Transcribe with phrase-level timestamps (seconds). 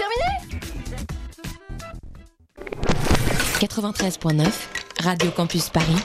[0.00, 0.30] terminé?
[3.60, 4.46] 93.9,
[5.02, 6.00] Radio Campus Paris,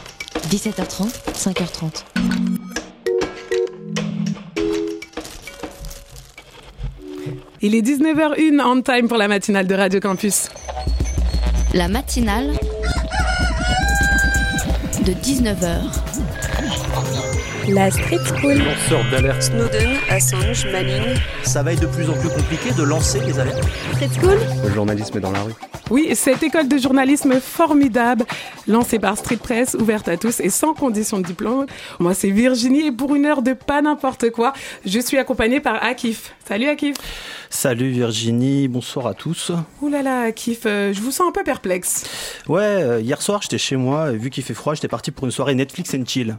[0.49, 2.03] 17h30, 5h30.
[7.61, 10.49] Il est 19h01 on time pour la matinale de Radio Campus.
[11.73, 12.51] La matinale
[15.05, 16.04] de 19h.
[17.69, 18.59] La Street School.
[18.59, 19.41] Lanceur d'alerte.
[19.41, 21.15] Snowden, Assange, Manning.
[21.43, 23.63] Ça va être de plus en plus compliqué de lancer des alertes.
[23.93, 24.37] Street School.
[24.63, 25.53] Le journalisme est dans la rue.
[25.89, 28.25] Oui, cette école de journalisme formidable,
[28.67, 31.65] lancée par Street Press, ouverte à tous et sans condition de diplôme.
[31.99, 34.53] Moi, c'est Virginie et pour une heure de pas n'importe quoi,
[34.85, 36.33] je suis accompagnée par Akif.
[36.47, 36.95] Salut Akif.
[37.49, 39.51] Salut Virginie, bonsoir à tous.
[39.81, 42.03] Ouh là là, Akif, euh, je vous sens un peu perplexe.
[42.47, 45.25] Ouais, euh, hier soir j'étais chez moi, et vu qu'il fait froid, j'étais parti pour
[45.25, 46.35] une soirée Netflix and chill.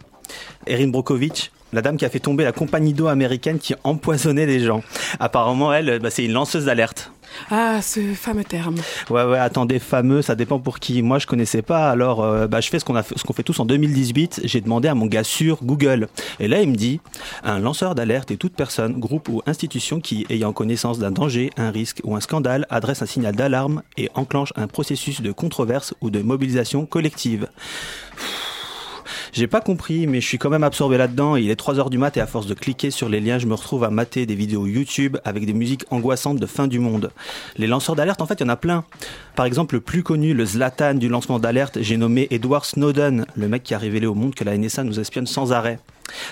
[0.67, 4.61] Erin Brokovich, la dame qui a fait tomber la compagnie d'eau américaine qui empoisonnait les
[4.61, 4.83] gens.
[5.21, 7.11] Apparemment, elle, bah, c'est une lanceuse d'alerte.
[7.51, 8.77] Ah, ce fameux terme.
[9.11, 11.03] Ouais, ouais, attendez, fameux, ça dépend pour qui.
[11.03, 13.33] Moi, je connaissais pas, alors euh, bah, je fais ce qu'on a fait- ce qu'on
[13.33, 14.43] fait tous en 2018.
[14.45, 16.07] J'ai demandé à mon gars sur Google.
[16.39, 17.01] Et là, il me dit
[17.43, 21.71] un lanceur d'alerte est toute personne, groupe ou institution qui, ayant connaissance d'un danger, un
[21.73, 26.11] risque ou un scandale, adresse un signal d'alarme et enclenche un processus de controverse ou
[26.11, 27.49] de mobilisation collective.
[29.37, 31.37] J'ai pas compris, mais je suis quand même absorbé là-dedans.
[31.37, 33.47] Il est 3 heures du mat et à force de cliquer sur les liens, je
[33.47, 37.11] me retrouve à mater des vidéos YouTube avec des musiques angoissantes de fin du monde.
[37.59, 38.85] Les lanceurs d'alerte, en fait, il y en a plein.
[39.35, 43.49] Par exemple, le plus connu, le Zlatan du lancement d'alerte, j'ai nommé Edward Snowden, le
[43.49, 45.81] mec qui a révélé au monde que la NSA nous espionne sans arrêt.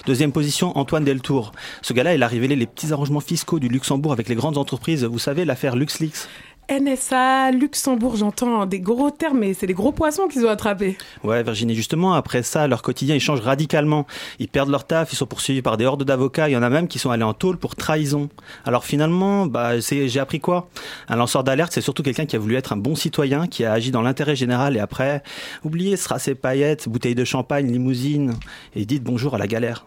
[0.06, 1.52] Deuxième position, Antoine Deltour.
[1.82, 5.04] Ce gars-là, il a révélé les petits arrangements fiscaux du Luxembourg avec les grandes entreprises.
[5.04, 6.26] Vous savez, l'affaire LuxLeaks.
[6.70, 10.96] NSA, Luxembourg, j'entends des gros termes, mais c'est des gros poissons qu'ils ont attrapés.
[11.22, 14.06] Ouais, Virginie, justement, après ça, leur quotidien, il change radicalement.
[14.38, 16.70] Ils perdent leur taf, ils sont poursuivis par des hordes d'avocats, il y en a
[16.70, 18.30] même qui sont allés en tôle pour trahison.
[18.64, 20.68] Alors finalement, bah, j'ai appris quoi?
[21.08, 23.72] Un lanceur d'alerte, c'est surtout quelqu'un qui a voulu être un bon citoyen, qui a
[23.72, 25.22] agi dans l'intérêt général et après,
[25.64, 28.34] oubliez, sera ses paillettes, bouteilles de champagne, limousine,
[28.74, 29.86] et dites bonjour à la galère.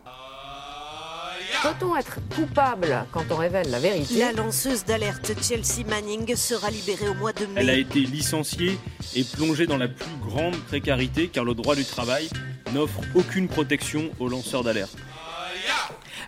[1.61, 7.07] Peut-on être coupable quand on révèle la vérité La lanceuse d'alerte Chelsea Manning sera libérée
[7.07, 7.81] au mois de Elle a mai.
[7.81, 8.77] été licenciée
[9.15, 12.29] et plongée dans la plus grande précarité car le droit du travail
[12.73, 14.95] n'offre aucune protection aux lanceurs d'alerte.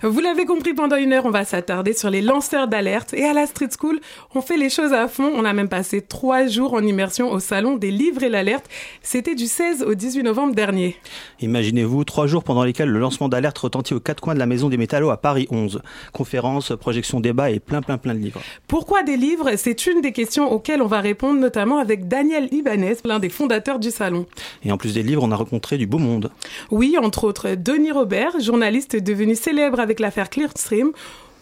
[0.01, 3.13] Vous l'avez compris, pendant une heure, on va s'attarder sur les lanceurs d'alerte.
[3.13, 3.99] Et à la Street School,
[4.33, 5.29] on fait les choses à fond.
[5.35, 8.65] On a même passé trois jours en immersion au salon des livres et l'alerte.
[9.01, 10.95] C'était du 16 au 18 novembre dernier.
[11.41, 14.69] Imaginez-vous, trois jours pendant lesquels le lancement d'alerte retentit aux quatre coins de la Maison
[14.69, 15.81] des Métallos à Paris 11.
[16.13, 18.39] Conférences, projections, débats et plein plein plein de livres.
[18.69, 19.51] Pourquoi des livres?
[19.57, 23.79] C'est une des questions auxquelles on va répondre, notamment avec Daniel Ibanez, l'un des fondateurs
[23.79, 24.25] du salon.
[24.63, 26.31] Et en plus des livres, on a rencontré du beau monde.
[26.71, 30.91] Oui, entre autres, Denis Robert, journaliste devenu célèbre avec l'affaire Clearstream.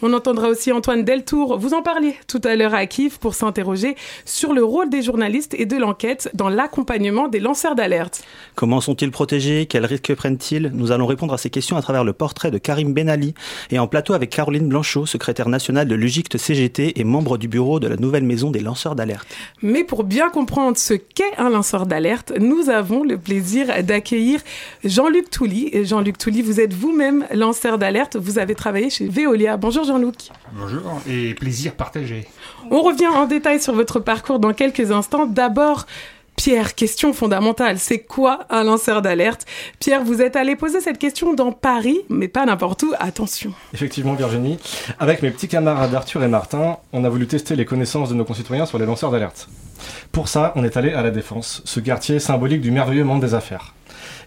[0.04, 3.96] On entendra aussi Antoine Deltour, vous en parliez tout à l'heure à Kiev, pour s'interroger
[4.26, 8.24] sur le rôle des journalistes et de l'enquête dans l'accompagnement des lanceurs d'alerte.
[8.54, 9.66] Comment sont-ils protégés?
[9.66, 10.72] Quels risques prennent-ils?
[10.72, 13.34] Nous allons répondre à ces questions à travers le portrait de Karim Benali
[13.72, 17.80] et en plateau avec Caroline Blanchot, secrétaire nationale de l'UGICT CGT et membre du bureau
[17.80, 19.28] de la nouvelle maison des lanceurs d'alerte.
[19.64, 24.42] Mais pour bien comprendre ce qu'est un lanceur d'alerte, nous avons le plaisir d'accueillir
[24.84, 25.72] Jean-Luc Touly.
[25.86, 28.16] Jean-Luc Touly, vous êtes vous-même lanceur d'alerte.
[28.16, 29.58] Vous avez travaillé chez Veolia.
[29.58, 30.30] Bonjour Jean-Luc.
[30.54, 32.28] Bonjour et plaisir partagé.
[32.70, 35.26] On revient en détail sur votre parcours dans quelques instants.
[35.26, 35.86] D'abord,
[36.36, 39.48] Pierre, question fondamentale, c'est quoi un lanceur d'alerte?
[39.80, 43.54] Pierre, vous êtes allé poser cette question dans Paris, mais pas n'importe où, attention.
[43.74, 44.60] Effectivement, Virginie,
[45.00, 48.24] avec mes petits camarades Arthur et Martin, on a voulu tester les connaissances de nos
[48.24, 49.50] concitoyens sur les lanceurs d'alerte.
[50.12, 53.34] Pour ça, on est allé à La Défense, ce quartier symbolique du merveilleux monde des
[53.34, 53.74] affaires.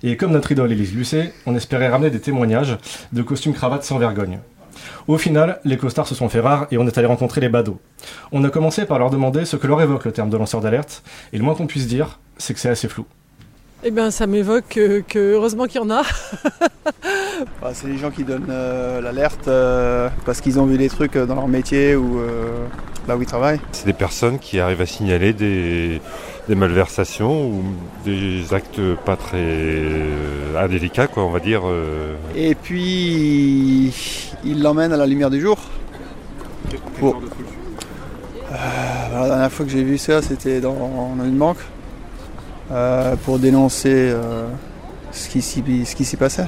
[0.03, 2.77] Et comme notre idole Élise Lucet, on espérait ramener des témoignages
[3.13, 4.41] de costumes cravates sans vergogne.
[5.09, 7.81] Au final, les costards se sont fait rares et on est allé rencontrer les badauds.
[8.33, 11.03] On a commencé par leur demander ce que leur évoque le terme de lanceur d'alerte,
[11.33, 13.05] et le moins qu'on puisse dire, c'est que c'est assez flou.
[13.83, 16.03] Eh bien, ça m'évoque que, que heureusement qu'il y en a.
[17.63, 21.17] Bah, c'est les gens qui donnent euh, l'alerte euh, parce qu'ils ont vu des trucs
[21.17, 22.67] euh, dans leur métier ou euh,
[23.09, 23.61] là où ils travaillent.
[23.73, 26.03] C'est des personnes qui arrivent à signaler des,
[26.51, 27.63] des malversations ou
[28.05, 31.63] des actes pas très euh, indélicats, quoi, on va dire.
[31.65, 32.17] euh.
[32.35, 33.95] Et puis
[34.45, 35.59] ils l'emmènent à la lumière du jour.
[36.99, 37.23] Pour-
[38.53, 40.75] Euh, la dernière fois que j'ai vu ça, c'était dans,
[41.17, 41.59] dans une banque
[42.73, 44.49] euh, pour dénoncer euh,
[45.13, 45.41] ce qui
[46.05, 46.47] s'y passait.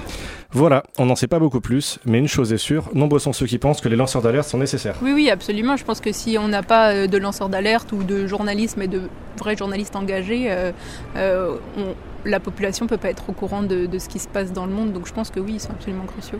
[0.55, 3.47] Voilà, on n'en sait pas beaucoup plus, mais une chose est sûre, nombreux sont ceux
[3.47, 4.97] qui pensent que les lanceurs d'alerte sont nécessaires.
[5.01, 5.79] Oui, oui, absolument.
[5.79, 8.87] Je pense que si on n'a pas euh, de lanceurs d'alerte ou de journalisme et
[8.89, 9.01] de
[9.39, 10.71] vrais journalistes engagés, euh,
[11.17, 11.95] euh, on-
[12.29, 14.73] la population peut pas être au courant de, de ce qui se passe dans le
[14.73, 14.93] monde.
[14.93, 16.39] Donc je pense que oui, ils sont absolument cruciaux.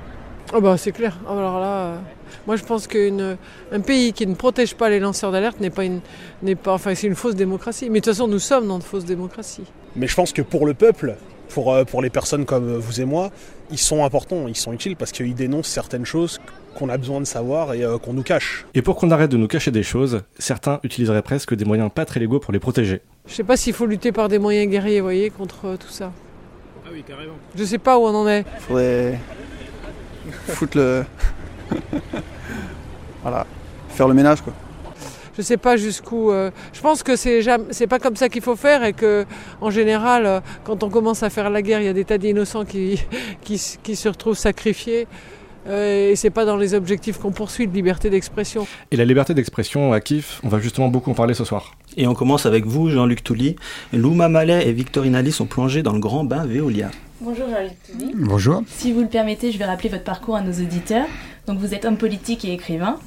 [0.55, 1.17] Oh bah c'est clair.
[1.29, 1.97] Alors là, euh,
[2.47, 3.37] moi je pense qu'un
[3.85, 6.01] pays qui ne protège pas les lanceurs d'alerte n'est pas une,
[6.43, 7.89] n'est pas, enfin c'est une fausse démocratie.
[7.89, 9.65] Mais de toute façon, nous sommes dans une fausse démocratie.
[9.97, 11.17] Mais je pense que pour le peuple,
[11.53, 13.31] pour, euh, pour les personnes comme vous et moi,
[13.71, 16.41] ils sont importants, ils sont utiles parce qu'ils dénoncent certaines choses
[16.75, 18.67] qu'on a besoin de savoir et euh, qu'on nous cache.
[18.75, 22.05] Et pour qu'on arrête de nous cacher des choses, certains utiliseraient presque des moyens pas
[22.05, 23.03] très légaux pour les protéger.
[23.27, 25.89] Je sais pas s'il faut lutter par des moyens guerriers, vous voyez, contre euh, tout
[25.89, 26.13] ça.
[26.85, 27.35] Ah oui, carrément.
[27.55, 28.45] Je sais pas où on en est.
[28.61, 29.19] Faudrait
[30.49, 31.05] foutre le.
[33.23, 33.47] voilà.
[33.91, 34.53] Faire le ménage, quoi.
[35.37, 36.31] Je sais pas jusqu'où.
[36.31, 39.25] euh, je pense que c'est jamais, c'est pas comme ça qu'il faut faire et que,
[39.61, 42.19] en général, euh, quand on commence à faire la guerre, il y a des tas
[42.19, 43.01] d'innocents qui,
[43.43, 45.07] qui, qui se retrouvent sacrifiés.
[45.69, 48.67] Euh, et c'est pas dans les objectifs qu'on poursuit de liberté d'expression.
[48.91, 51.77] Et la liberté d'expression à Kif, on va justement beaucoup en parler ce soir.
[51.97, 53.57] Et on commence avec vous, Jean-Luc Touly.
[53.93, 56.91] Louma Mallet et Victorine Ali sont plongés dans le grand bain Veolia.
[57.25, 58.15] Bonjour Jean-Luc.
[58.17, 58.63] Bonjour.
[58.67, 61.07] Si vous le permettez, je vais rappeler votre parcours à nos auditeurs.
[61.47, 62.99] Donc vous êtes homme politique et écrivain,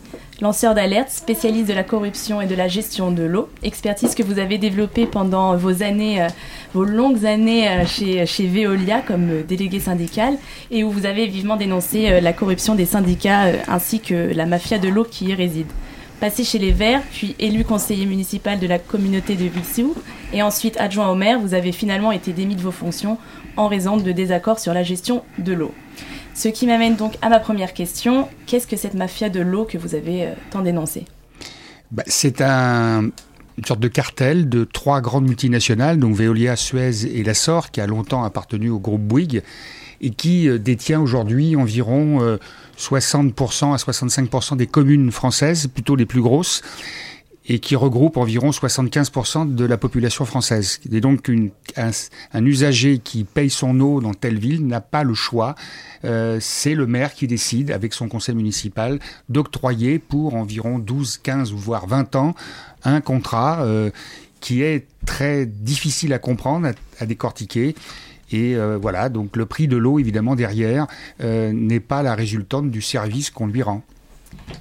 [0.41, 4.39] lanceur d'alerte, spécialiste de la corruption et de la gestion de l'eau, expertise que vous
[4.39, 6.27] avez développée pendant vos années, euh,
[6.73, 10.37] vos longues années euh, chez, chez Veolia comme euh, délégué syndical
[10.71, 14.45] et où vous avez vivement dénoncé euh, la corruption des syndicats euh, ainsi que la
[14.45, 15.67] mafia de l'eau qui y réside.
[16.21, 19.93] Passé chez les Verts, puis élu conseiller municipal de la communauté de Vixou
[20.31, 23.17] et ensuite adjoint au maire, vous avez finalement été démis de vos fonctions
[23.57, 25.73] en raison de désaccords sur la gestion de l'eau.
[26.33, 28.27] Ce qui m'amène donc à ma première question.
[28.45, 31.05] Qu'est-ce que cette mafia de l'eau que vous avez euh, tant dénoncée?
[31.91, 33.09] Bah, c'est un,
[33.57, 37.87] une sorte de cartel de trois grandes multinationales, donc Veolia, Suez et Lassor, qui a
[37.87, 39.43] longtemps appartenu au groupe Bouygues
[40.01, 42.37] et qui euh, détient aujourd'hui environ euh,
[42.77, 46.61] 60% à 65% des communes françaises, plutôt les plus grosses,
[47.47, 50.79] et qui regroupe environ 75% de la population française.
[50.91, 55.13] Et donc une- un, usager qui paye son eau dans telle ville n'a pas le
[55.13, 55.55] choix.
[56.05, 58.99] Euh, c'est le maire qui décide, avec son conseil municipal,
[59.29, 62.33] d'octroyer pour environ 12, 15 ou voire 20 ans
[62.83, 63.91] un contrat euh,
[64.41, 66.71] qui est très difficile à comprendre, à,
[67.03, 67.75] à décortiquer.
[68.31, 70.87] Et euh, voilà, donc le prix de l'eau, évidemment, derrière,
[71.21, 73.83] n'est pas la résultante du service qu'on lui rend.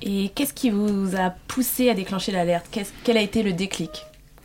[0.03, 2.67] Et qu'est-ce qui vous a poussé à déclencher l'alerte
[3.05, 3.91] Quel a été le déclic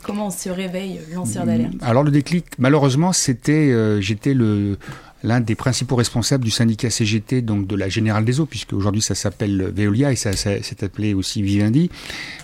[0.02, 4.78] Comment on se réveille lanceur d'alerte Alors le déclic, malheureusement, c'était, euh, j'étais le
[5.22, 9.02] l'un des principaux responsables du syndicat CGT, donc de la Générale des Eaux, puisque aujourd'hui
[9.02, 11.90] ça s'appelle Veolia et ça, ça s'est appelé aussi Vivendi.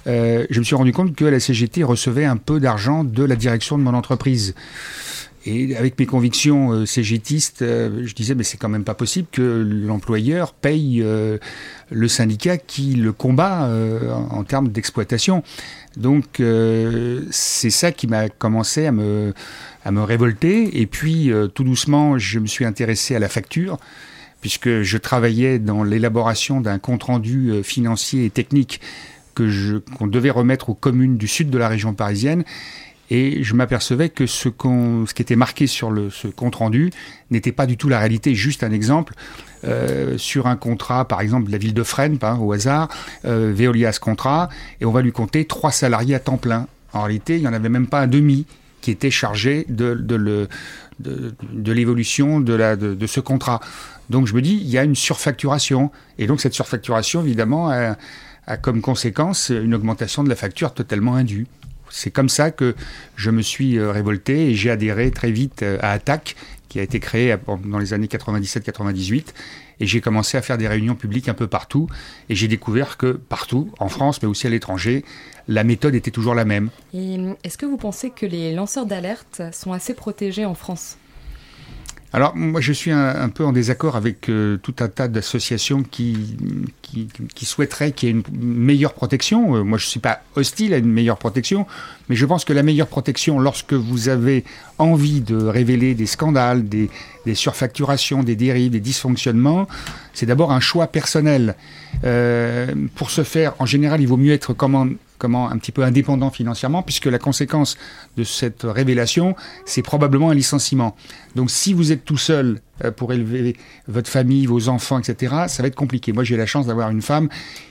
[0.06, 3.36] Euh, je me suis rendu compte que la CGT recevait un peu d'argent de la
[3.36, 4.54] direction de mon entreprise.
[5.46, 9.28] Et avec mes convictions euh, cégétistes, euh, je disais mais c'est quand même pas possible
[9.30, 11.38] que l'employeur paye euh,
[11.90, 15.42] le syndicat qui le combat euh, en, termes d'exploitation.
[15.96, 16.42] Donc
[17.30, 19.32] c'est ça qui m'a commencé à me
[19.84, 20.80] à me révolter.
[20.80, 23.78] Et puis tout doucement, je me suis intéressé à la facture
[24.40, 28.80] puisque je travaillais dans l'élaboration d'un compte rendu euh, financier et technique
[29.34, 32.44] que qu'on devait remettre aux communes du sud de la région parisienne.
[33.10, 36.90] Et je m'apercevais que ce, qu'on, ce qui était marqué sur le, ce compte rendu
[37.30, 38.34] n'était pas du tout la réalité.
[38.34, 39.14] Juste un exemple,
[39.64, 42.88] euh, sur un contrat, par exemple, de la ville de Fresnes, au hasard,
[43.24, 44.48] euh, Veolia a ce contrat,
[44.80, 46.66] et on va lui compter trois salariés à temps plein.
[46.92, 48.46] En réalité, il n'y en avait même pas un demi
[48.80, 53.60] qui était chargé de, de, l'évolution de, de ce contrat.
[54.10, 55.90] Donc je me dis, il y a une surfacturation.
[56.18, 57.96] Et donc cette surfacturation, évidemment, a,
[58.46, 61.46] a comme conséquence une augmentation de la facture totalement indue.
[61.96, 62.74] C'est comme ça que
[63.16, 66.36] je me suis euh, révolté et j'ai adhéré très vite euh, à Attaque,
[66.68, 69.28] qui a été créé dans les années 97-98.
[69.80, 71.88] Et j'ai commencé à faire des réunions publiques un peu partout.
[72.28, 75.06] Et j'ai découvert que partout, en France, mais aussi à l'étranger,
[75.48, 76.68] la méthode était toujours la même.
[76.92, 80.98] Hum, est-ce que vous pensez que les lanceurs d'alerte sont assez protégés en France?
[82.16, 86.38] Alors, moi, je suis un, peu en désaccord avec euh, tout un tas d'associations qui,
[86.80, 89.54] qui, souhaiteraient qu'il y ait une meilleure protection.
[89.54, 91.66] Euh, moi, je ne suis pas hostile à une meilleure protection,
[92.08, 94.44] mais je pense que la meilleure protection, lorsque vous avez
[94.78, 96.88] envie de révéler des scandales, des,
[97.34, 99.68] surfacturations, des dérives, des dysfonctionnements,
[100.14, 101.54] c'est d'abord un choix personnel.
[102.04, 104.86] Euh, pour ce faire, en général, il vaut mieux être comment
[105.18, 107.76] comment un petit peu indépendant financièrement, puisque la conséquence
[108.16, 110.96] de cette révélation, c'est probablement un licenciement.
[111.34, 113.56] Donc si vous êtes tout seul euh, pour élever
[113.88, 116.12] votre famille, vos enfants, etc., ça va être compliqué.
[116.12, 117.28] Moi, j'ai la chance d'avoir une femme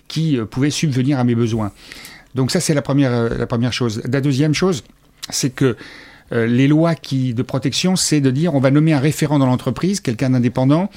[0.07, 1.71] qui euh, pouvait subvenir à mes besoins.
[2.33, 4.01] Donc ça, c'est la première, euh, la première chose.
[4.09, 4.83] La deuxième chose,
[5.29, 5.75] c'est que
[6.31, 9.99] les lois qui, de protection, c'est de dire on va nommer un référent dans l'entreprise,
[9.99, 10.89] quelqu'un d'indépendant,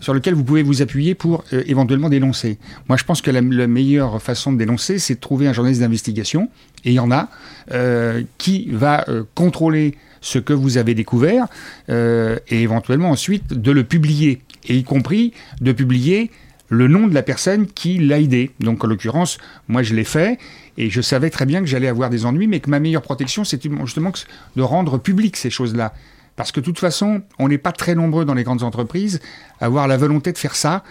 [0.00, 2.58] sur lequel vous pouvez vous appuyer pour euh, éventuellement dénoncer.
[2.88, 6.48] Moi, je pense que la, meilleure façon de dénoncer, c'est de trouver un journaliste d'investigation,
[6.84, 7.28] et il y en a,
[7.72, 11.46] euh, qui va euh, contrôler ce que vous avez découvert,
[11.88, 16.30] et éventuellement ensuite de le publier, et y compris de publier
[16.68, 18.50] le nom de la personne qui l'a aidé.
[18.60, 19.38] Donc en l'occurrence,
[19.68, 20.38] moi je l'ai fait
[20.76, 23.44] et je savais très bien que j'allais avoir des ennuis, mais que ma meilleure protection,
[23.44, 24.12] c'était justement
[24.56, 25.94] de rendre public ces choses-là.
[26.40, 29.20] Parce que de toute façon, on n'est pas très nombreux dans les grandes entreprises
[29.60, 30.82] à avoir la volonté de faire ça,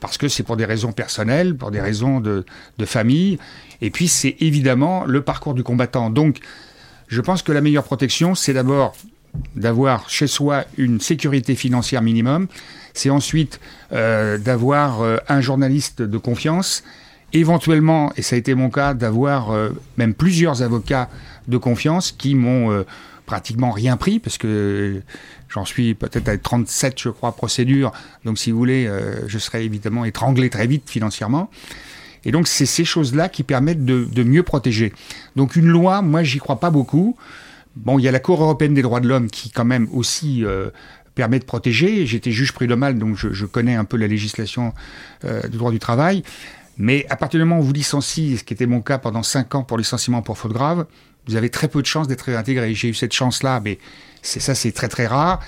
[0.00, 2.42] parce que c'est pour des raisons personnelles, pour des raisons de,
[2.86, 3.38] famille,
[3.82, 6.08] et puis c'est évidemment le parcours du combattant.
[6.08, 6.38] Donc,
[7.08, 8.96] je pense que la meilleure protection, c'est d'abord
[9.56, 12.46] d'avoir chez soi une sécurité financière minimum,
[12.94, 13.60] c'est ensuite
[13.92, 16.82] euh, d'avoir euh, un journaliste de confiance,
[17.34, 19.68] éventuellement, et ça a été mon cas, d'avoir euh,
[19.98, 21.10] même plusieurs avocats
[21.46, 22.86] de confiance qui m'ont
[23.26, 25.02] pratiquement rien pris, parce que
[25.48, 27.92] j'en suis peut-être à 37, je crois, procédures,
[28.24, 31.50] donc si vous voulez, euh, je serais évidemment étranglé très vite financièrement.
[32.24, 34.92] Et donc c'est ces choses-là qui permettent de, mieux protéger.
[35.36, 37.16] Donc une loi, moi j'y crois pas beaucoup.
[37.76, 40.44] Bon, il y a la Cour européenne des droits de l'homme qui quand même aussi
[40.44, 40.70] euh,
[41.14, 42.06] permet de protéger.
[42.06, 44.72] J'étais juge prud'homal, donc je, je connais un peu la législation
[45.24, 46.22] euh, du droit du travail.
[46.76, 49.54] Mais à partir du moment où vous licenciez, ce qui était mon cas pendant 5
[49.54, 50.86] ans pour licenciement pour faute grave,
[51.28, 52.74] vous avez très peu de chances d'être réintégré.
[52.74, 53.78] J'ai eu cette chance-là, mais
[54.22, 55.40] c'est ça, c'est très très rare.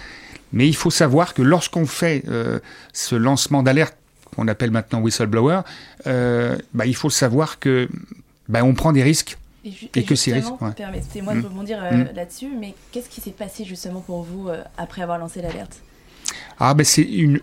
[0.53, 2.61] Mais il faut savoir que lorsqu'on fait euh,
[2.93, 3.97] ce lancement d'alerte
[4.35, 5.61] qu'on appelle maintenant whistleblower,
[6.07, 7.89] euh, bah, il faut savoir que
[8.49, 9.37] bah, on prend des risques
[9.95, 10.61] Et, que ces risques.
[10.63, 10.71] ouais.
[10.77, 11.45] Permettez-moi de Mm.
[11.45, 12.09] rebondir euh, Mm.
[12.15, 15.81] là-dessus, mais qu'est-ce qui s'est passé justement pour vous euh, après avoir lancé l'alerte?
[16.59, 17.41] Ah ben c'est une.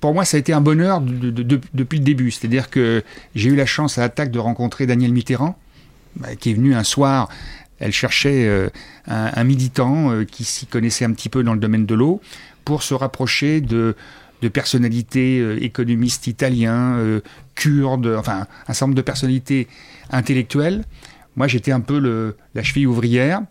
[0.00, 2.30] Pour moi, ça a été un bonheur de- de- de- depuis le début.
[2.32, 3.04] C'est-à-dire que
[3.36, 5.56] j'ai eu la chance à l'attaque de rencontrer Daniel Mitterrand,
[6.40, 7.28] qui est venu un soir.
[7.82, 8.68] Elle cherchait euh,
[9.08, 12.20] un, militant euh, qui s'y connaissait un petit peu dans le domaine de l'eau
[12.64, 13.96] pour se rapprocher de,
[14.40, 16.96] de personnalités euh, économistes italiens,
[17.56, 19.66] kurdes, enfin un certain nombre de personnalités
[20.10, 20.84] intellectuelles.
[21.34, 23.42] Moi, j'étais un peu le, la cheville ouvrière.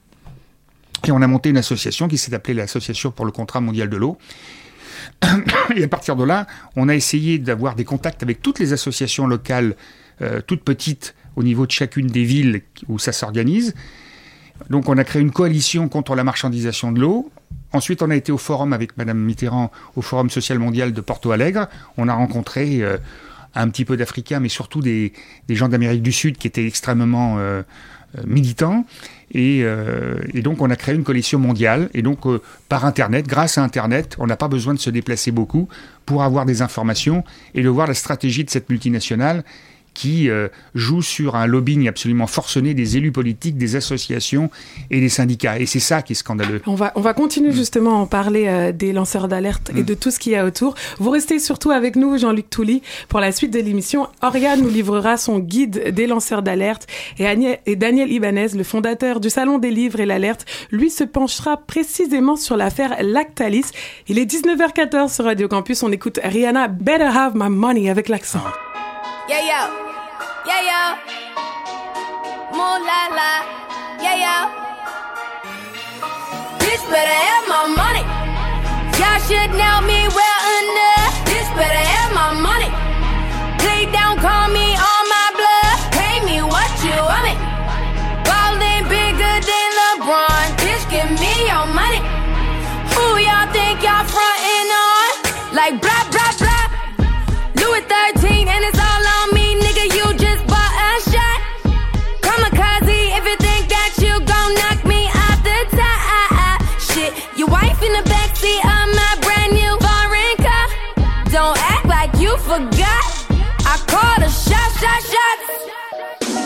[1.05, 3.97] Et on a monté une association qui s'est appelée l'Association pour le contrat mondial de
[3.97, 4.17] l'eau.
[5.75, 9.25] Et à partir de là, on a essayé d'avoir des contacts avec toutes les associations
[9.25, 9.75] locales,
[10.45, 13.73] toutes petites, au niveau de chacune des villes où ça s'organise.
[14.69, 17.31] Donc on a créé une coalition contre la marchandisation de l'eau.
[17.73, 21.31] Ensuite, on a été au forum avec Madame Mitterrand, au Forum social mondial de Porto
[21.31, 21.67] Alegre.
[21.97, 22.97] On a rencontré euh,
[23.55, 25.13] un petit peu d'Africains, mais surtout des,
[25.49, 27.61] gens d'Amérique du Sud qui étaient extrêmement euh,
[28.17, 28.85] euh, militants.
[29.33, 29.63] Et,
[30.43, 31.89] donc, on a créé une coalition mondiale.
[31.93, 32.19] Et donc,
[32.67, 35.69] par Internet, grâce à Internet, on n'a pas besoin de se déplacer beaucoup
[36.05, 37.23] pour avoir des informations
[37.55, 39.45] et de voir la stratégie de cette multinationale
[39.93, 44.49] qui euh, joue sur un lobbying absolument forcené des élus politiques, des associations
[44.89, 45.59] et des syndicats.
[45.59, 46.61] Et c'est ça qui est scandaleux.
[46.65, 49.93] On va, on va continuer justement à en parler euh, des lanceurs d'alerte et de
[49.93, 50.75] tout ce qu'il y a autour.
[50.99, 54.07] Vous restez surtout avec nous, Jean-Luc Touly, pour la suite de l'émission.
[54.21, 56.87] Oriane nous livrera son guide des lanceurs d'alerte
[57.19, 61.03] et, Agnès- et Daniel Ibanez, le fondateur du Salon des livres et l'alerte, lui se
[61.03, 63.65] penchera précisément sur l'affaire Lactalis.
[64.07, 65.83] Il est 19h14 sur Radio Campus.
[65.83, 68.41] On écoute Rihanna Better Have My Money avec l'accent.
[69.29, 69.61] Yeah, yo.
[70.49, 70.81] Yeah, yo.
[72.57, 73.31] Moon la la.
[74.01, 74.35] Yeah, yo.
[76.57, 78.03] Bitch better have my money.
[78.97, 81.13] Y'all should know me well enough.
[81.29, 82.69] Bitch better have my money.
[83.61, 85.77] Please don't call me on my blood.
[85.93, 87.35] Pay me what you want me.
[88.25, 90.45] Ballin' bigger than LeBron.
[90.65, 92.01] Bitch, give me your money.
[92.97, 95.09] Who y'all think y'all frontin' on?
[95.53, 96.00] Like blah,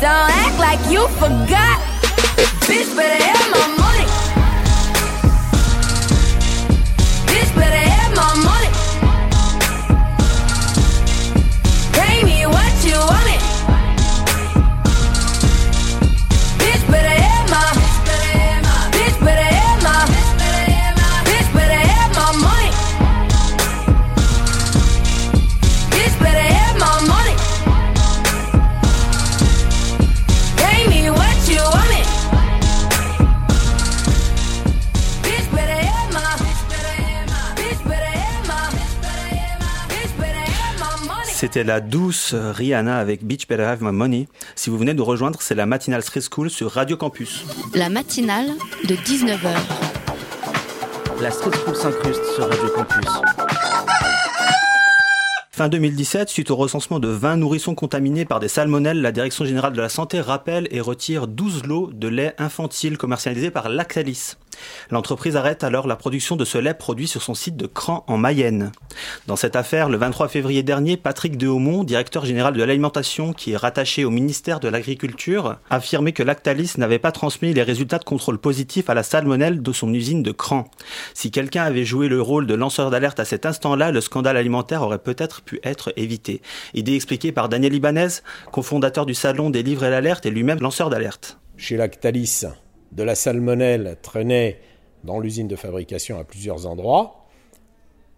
[0.00, 1.80] Don't act like you forgot.
[2.68, 3.77] Bitch better have my
[41.58, 44.28] C'était la douce Rihanna avec Beach Better Have My Money.
[44.54, 47.44] Si vous venez de rejoindre, c'est la matinale Street School sur Radio Campus.
[47.74, 48.50] La matinale
[48.84, 49.50] de 19h.
[51.20, 53.10] La Street School s'incruste sur Radio Campus.
[55.50, 59.72] Fin 2017, suite au recensement de 20 nourrissons contaminés par des salmonelles, la Direction générale
[59.72, 64.36] de la santé rappelle et retire 12 lots de lait infantile commercialisés par Lactalis.
[64.90, 68.16] L'entreprise arrête alors la production de ce lait produit sur son site de Cran en
[68.16, 68.72] Mayenne.
[69.26, 73.56] Dans cette affaire, le 23 février dernier, Patrick Dehaumont, directeur général de l'alimentation qui est
[73.56, 78.38] rattaché au ministère de l'Agriculture, affirmait que Lactalis n'avait pas transmis les résultats de contrôle
[78.38, 80.64] positifs à la salmonelle de son usine de Cran.
[81.14, 84.82] Si quelqu'un avait joué le rôle de lanceur d'alerte à cet instant-là, le scandale alimentaire
[84.82, 86.42] aurait peut-être pu être évité.
[86.74, 88.08] Idée expliquée par Daniel Ibanez,
[88.52, 91.38] cofondateur du salon des livres et l'alerte et lui-même lanceur d'alerte.
[91.56, 92.44] Chez Lactalis,
[92.92, 94.60] de la salmonelle traînait
[95.04, 97.26] dans l'usine de fabrication à plusieurs endroits.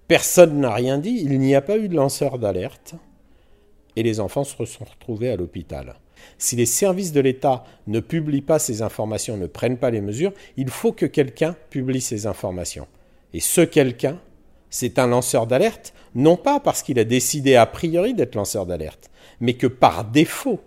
[0.08, 2.94] Personne n'a rien dit, il n'y a pas eu de lanceur d'alerte
[3.96, 5.94] et les enfants se sont retrouvés à l'hôpital.
[6.38, 10.32] Si les services de l'État ne publient pas ces informations, ne prennent pas les mesures,
[10.56, 12.86] il faut que quelqu'un publie ces informations.
[13.32, 14.20] Et ce quelqu'un,
[14.68, 19.10] c'est un lanceur d'alerte, non pas parce qu'il a décidé a priori d'être lanceur d'alerte,
[19.40, 20.60] mais que par défaut,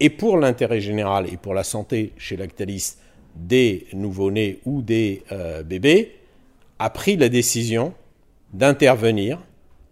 [0.00, 2.96] et pour l'intérêt général et pour la santé chez Lactalis
[3.34, 6.16] des nouveau-nés ou des euh, bébés,
[6.78, 7.94] a pris la décision
[8.52, 9.38] d'intervenir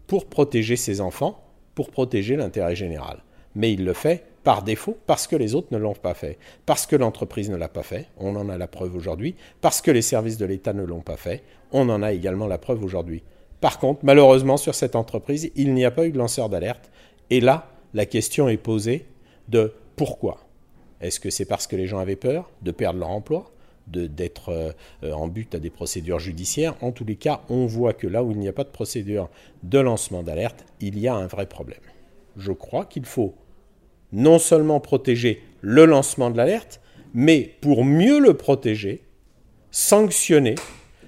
[0.07, 1.43] pour protéger ses enfants,
[1.75, 3.19] pour protéger l'intérêt général.
[3.55, 6.87] Mais il le fait par défaut parce que les autres ne l'ont pas fait, parce
[6.87, 10.03] que l'entreprise ne l'a pas fait, on en a la preuve aujourd'hui, parce que les
[10.03, 13.23] services de l'État ne l'ont pas fait, on en a également la preuve aujourd'hui.
[13.61, 16.91] Par contre, malheureusement, sur cette entreprise, il n'y a pas eu de lanceur d'alerte,
[17.31, 19.07] et là, la question est posée
[19.49, 20.41] de pourquoi?
[21.01, 23.51] Est-ce que c'est parce que les gens avaient peur de perdre leur emploi
[23.87, 24.49] d'être
[25.03, 26.75] euh, en but à des procédures judiciaires?
[26.81, 29.29] En tous les cas, on voit que là où il n'y a pas de procédure
[29.63, 31.81] de lancement d'alerte, il y a un vrai problème.
[32.37, 33.35] Je crois qu'il faut
[34.13, 36.81] non seulement protéger le lancement de l'alerte,
[37.13, 39.03] mais pour mieux le protéger,
[39.71, 40.55] sanctionner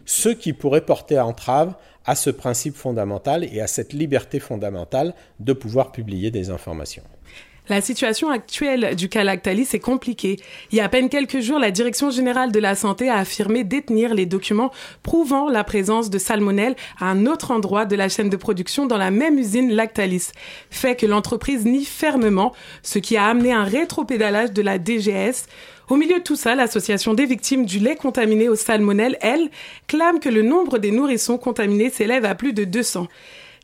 [0.04, 5.52] ceux qui pourraient porter entrave à ce principe fondamental et à cette liberté fondamentale de
[5.52, 7.02] pouvoir publier des informations.
[7.68, 10.36] La situation actuelle du cas Lactalis est compliquée.
[10.70, 13.64] Il y a à peine quelques jours, la Direction générale de la santé a affirmé
[13.64, 14.70] détenir les documents
[15.02, 18.98] prouvant la présence de salmonelle à un autre endroit de la chaîne de production dans
[18.98, 20.30] la même usine Lactalis.
[20.70, 22.52] Fait que l'entreprise nie fermement,
[22.84, 25.46] ce qui a amené un rétropédalage de la DGS.
[25.88, 29.50] Au milieu de tout ça, l'association des victimes du lait contaminé au salmonelle, elle,
[29.88, 33.08] clame que le nombre des nourrissons contaminés s'élève à plus de 200.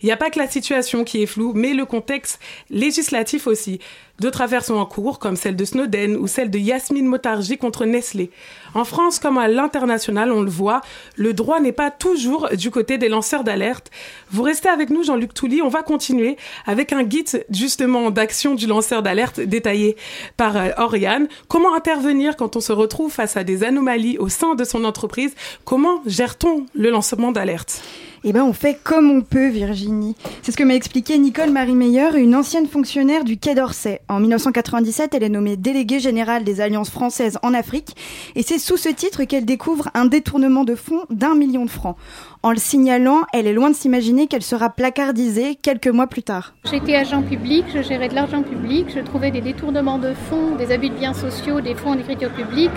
[0.02, 3.78] Il n'y a pas que la situation qui est floue, mais le contexte législatif aussi.
[4.18, 7.86] D'autres affaires sont en cours, comme celle de Snowden ou celle de Yasmine Motarji contre
[7.86, 8.30] Nestlé.
[8.74, 10.80] En France comme à l'international, on le voit,
[11.16, 13.90] le droit n'est pas toujours du côté des lanceurs d'alerte.
[14.30, 15.62] Vous restez avec nous, Jean-Luc Touly.
[15.62, 16.36] On va continuer
[16.66, 19.96] avec un guide justement d'action du lanceur d'alerte détaillé
[20.36, 21.26] par euh, Oriane.
[21.48, 25.34] Comment intervenir quand on se retrouve face à des anomalies au sein de son entreprise?
[25.64, 27.82] Comment gère-t-on le lancement d'alerte?
[28.24, 30.14] Eh ben, on fait comme on peut, Virginie.
[30.42, 34.00] C'est ce que m'a expliqué Nicole Marie Meyer, une ancienne fonctionnaire du Quai d'Orsay.
[34.08, 37.96] En 1997, elle est nommée déléguée générale des alliances françaises en Afrique,
[38.36, 41.96] et c'est sous ce titre qu'elle découvre un détournement de fonds d'un million de francs.
[42.44, 46.54] En le signalant, elle est loin de s'imaginer qu'elle sera placardisée quelques mois plus tard.
[46.68, 50.72] J'étais agent public, je gérais de l'argent public, je trouvais des détournements de fonds, des
[50.72, 52.72] abus de biens sociaux, des fonds en écriture publique.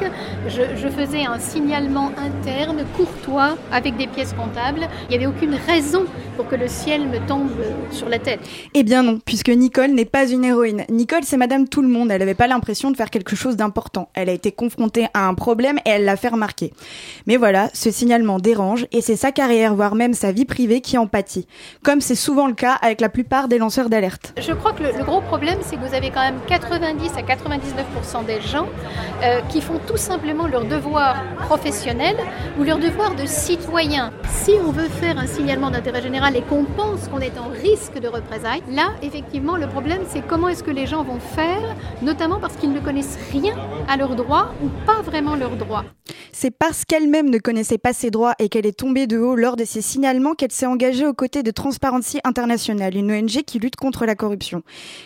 [0.48, 4.88] Je, je faisais un signalement interne, courtois, avec des pièces comptables.
[5.10, 7.50] Il n'y avait aucune raison pour que le ciel me tombe
[7.92, 8.42] sur la tête.
[8.76, 10.84] Eh bien non, puisque Nicole n'est pas une héroïne.
[10.90, 12.12] Nicole, c'est Madame Tout le Monde.
[12.12, 14.10] Elle n'avait pas l'impression de faire quelque chose d'important.
[14.14, 16.72] Elle a été confrontée à un problème et elle l'a fait remarquer.
[17.26, 20.82] Mais voilà, ce signalement dérange et c'est ça qu'a carrière, voire même sa vie privée
[20.82, 21.48] qui en pâtit,
[21.84, 24.34] comme c'est souvent le cas avec la plupart des lanceurs d'alerte.
[24.38, 28.26] Je crois que le, gros problème, c'est que vous avez quand même 90 à 99%
[28.26, 28.68] des gens
[29.24, 32.16] euh, qui font tout simplement leur devoir professionnel
[32.60, 34.12] ou leur devoir de citoyen.
[34.30, 38.00] Si on veut faire un signalement d'intérêt général et qu'on pense qu'on est en risque
[38.00, 42.40] de représailles, là, effectivement, le problème, c'est comment est-ce que les gens vont faire, notamment
[42.40, 43.56] parce qu'ils ne connaissent rien
[43.88, 45.86] à leurs droits ou pas vraiment leurs droits.
[46.38, 49.56] C'est parce qu'elle-même ne connaissait pas ses droits et qu'elle est tombée de haut lors
[49.56, 53.78] de ses signalements qu'elle s'est engagée aux côtés de Transparency International, une ONG qui lutte
[53.78, 54.62] contre la corruption.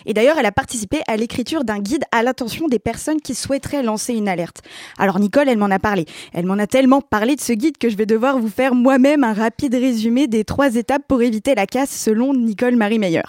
[0.08, 3.84] Et d'ailleurs, elle a participé à l'écriture d'un guide à l'attention des personnes qui souhaiteraient
[3.84, 4.64] lancer une alerte.
[4.98, 6.06] Alors Nicole, elle m'en a parlé.
[6.34, 9.24] Elle m'en a tellement parlé de ce guide que je vais devoir vous faire moi-même
[9.24, 13.22] un rapide résumé des trois étapes pour éviter la casse selon Nicole Marie Meyer.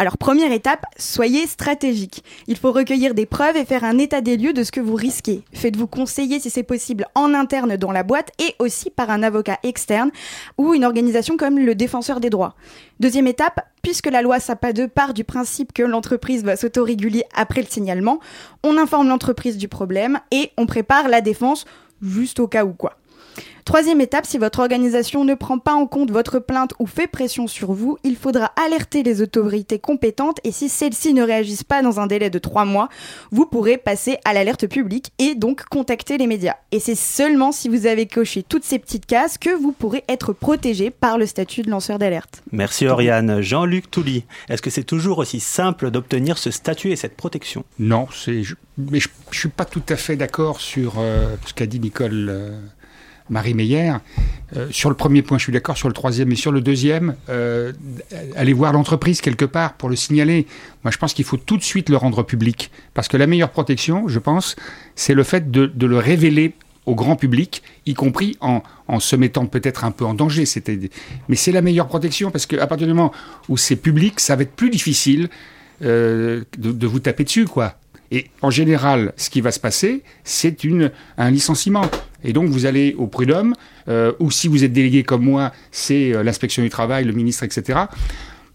[0.00, 2.22] Alors première étape, soyez stratégique.
[2.46, 4.94] Il faut recueillir des preuves et faire un état des lieux de ce que vous
[4.94, 5.42] risquez.
[5.52, 9.58] Faites-vous conseiller si c'est possible en interne dans la boîte et aussi par un avocat
[9.64, 10.12] externe
[10.56, 12.54] ou une organisation comme le défenseur des droits.
[13.00, 17.62] Deuxième étape, puisque la loi SAPA 2 part du principe que l'entreprise va s'autoréguler après
[17.62, 18.20] le signalement,
[18.62, 21.64] on informe l'entreprise du problème et on prépare la défense
[22.02, 22.98] juste au cas où quoi.
[23.68, 27.46] Troisième étape, si votre organisation ne prend pas en compte votre plainte ou fait pression
[27.46, 32.00] sur vous, il faudra alerter les autorités compétentes et si celles-ci ne réagissent pas dans
[32.00, 32.88] un délai de trois mois,
[33.30, 36.54] vous pourrez passer à l'alerte publique et donc contacter les médias.
[36.72, 40.32] Et c'est seulement si vous avez coché toutes ces petites cases que vous pourrez être
[40.32, 42.42] protégé par le statut de lanceur d'alerte.
[42.52, 43.42] Merci Oriane.
[43.42, 47.66] Jean-Luc Touly, est-ce que c'est toujours aussi simple d'obtenir ce statut et cette protection?
[47.78, 51.52] Non, c'est, je, mais je ne suis pas tout à fait d'accord sur euh, ce
[51.52, 52.28] qu'a dit Nicole.
[52.30, 52.58] euh,
[53.30, 53.94] Marie Meyer.
[54.56, 55.76] Euh, sur le premier point, je suis d'accord.
[55.76, 57.72] Sur le troisième et sur le deuxième, euh,
[58.36, 60.46] aller voir l'entreprise quelque part pour le signaler.
[60.84, 62.70] Moi, je pense qu'il faut tout de suite le rendre public.
[62.94, 64.56] Parce que la meilleure protection, je pense,
[64.94, 66.54] c'est le fait de, de le révéler
[66.86, 70.44] au grand public, y compris en, en se mettant peut-être un peu en danger.
[71.28, 73.12] Mais c'est la meilleure protection parce qu'à partir du moment
[73.50, 75.28] où c'est public, ça va être plus difficile
[75.84, 77.74] euh, de, de vous taper dessus, quoi.
[78.10, 80.56] Et en général, ce qui va se passer, c'est
[81.18, 81.84] un licenciement.
[82.24, 83.54] Et donc vous allez au prud'homme,
[83.88, 87.44] euh, ou si vous êtes délégué comme moi, c'est euh, l'inspection du travail, le ministre,
[87.44, 87.86] etc.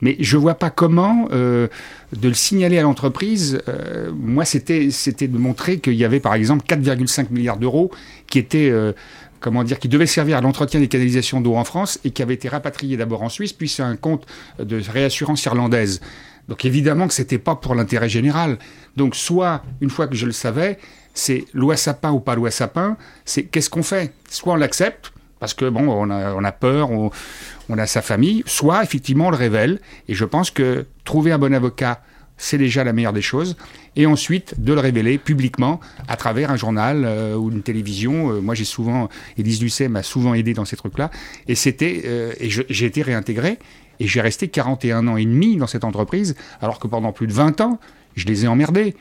[0.03, 1.69] Mais je vois pas comment euh,
[2.11, 3.61] de le signaler à l'entreprise.
[3.69, 7.89] euh, moi, c'était c'était de montrer qu'il y avait par exemple 4,5 milliards d'euros
[8.27, 8.91] qui étaient euh,
[9.39, 12.33] comment dire, qui devaient servir à l'entretien des canalisations d'eau en France et qui avaient
[12.33, 14.25] été rapatriés d'abord en Suisse, puis c'est un compte
[14.59, 16.01] de réassurance irlandaise.
[16.49, 18.57] Donc évidemment que c'était pas pour l'intérêt général.
[18.97, 20.77] Donc soit une fois que je le savais,
[21.13, 24.13] c'est loi sapin ou pas loi sapin, c'est qu'est-ce qu'on fait?
[24.29, 29.27] Soit on l'accepte parce que bon, on a, peur, on, a sa famille, soit effectivement
[29.27, 29.81] on le révèle.
[30.07, 32.01] Et je pense que trouver un bon avocat,
[32.37, 33.57] c'est déjà la meilleure des choses.
[33.97, 38.31] Et ensuite, de le révéler publiquement à travers un journal euh, ou une télévision.
[38.31, 41.11] Euh, moi, j'ai souvent, Élise Lucet m'a souvent aidé dans ces trucs-là.
[41.49, 43.59] Et c'était, euh, et j'ai été réintégré.
[43.99, 47.33] Et j'ai resté 41 ans et demi dans cette entreprise, alors que pendant plus de
[47.33, 47.79] 20 ans,
[48.15, 48.95] je les ai emmerdés.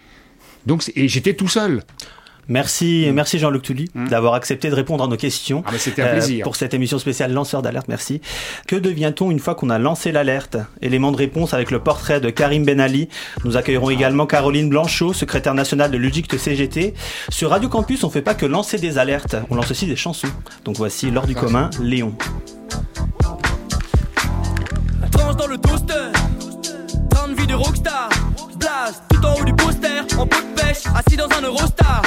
[0.66, 1.83] Donc, et j'étais tout seul.
[2.48, 5.61] Merci, merci Jean-Luc Tully d'avoir accepté de répondre à nos questions.
[5.61, 5.64] Mmh.
[5.66, 6.42] Euh, Ah, c'était un plaisir.
[6.44, 8.20] pour cette émission spéciale Lanceur d'alerte, merci.
[8.66, 10.57] Que devient-on une fois qu'on a lancé l'alerte?
[10.81, 13.09] Élément de réponse avec le portrait de Karim Ben Ali.
[13.44, 16.94] Nous accueillerons également Caroline Blanchot, secrétaire nationale de l'UDICT CGT.
[17.29, 20.29] Sur Radio Campus, on fait pas que lancer des alertes, on lance aussi des chansons.
[20.64, 22.12] Donc voici L'heure du commun, Léon.
[25.12, 26.11] Tranche dans le toaster.
[27.11, 28.09] Train de vie de rockstar.
[29.09, 30.03] Tout en haut du poster.
[30.18, 32.03] En pot de pêche, assis dans un Eurostar.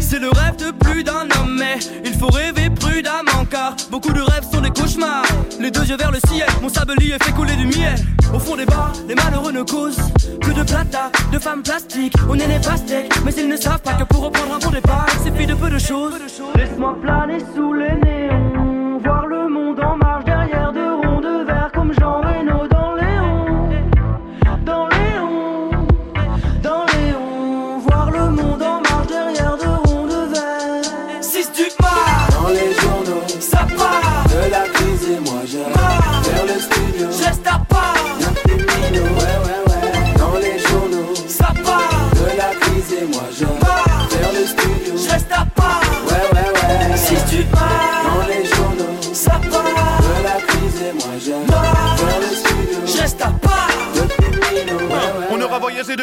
[0.00, 4.20] C'est le rêve de plus d'un homme, mais il faut rêver prudemment car beaucoup de
[4.20, 5.24] rêves sont des cauchemars.
[5.60, 7.94] Les deux yeux vers le ciel, mon sablier fait couler du miel.
[8.34, 12.14] Au fond des bars, les malheureux ne causent que de plata, de femmes plastiques.
[12.28, 15.06] On est des pastèques, mais ils ne savent pas que pour reprendre un bon départ,
[15.14, 16.14] il suffit de peu de choses.
[16.56, 18.61] Laisse-moi planer sous les néons,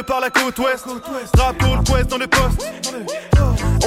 [0.10, 0.86] par la côte ouest,
[1.38, 2.65] rap quest dans le poste.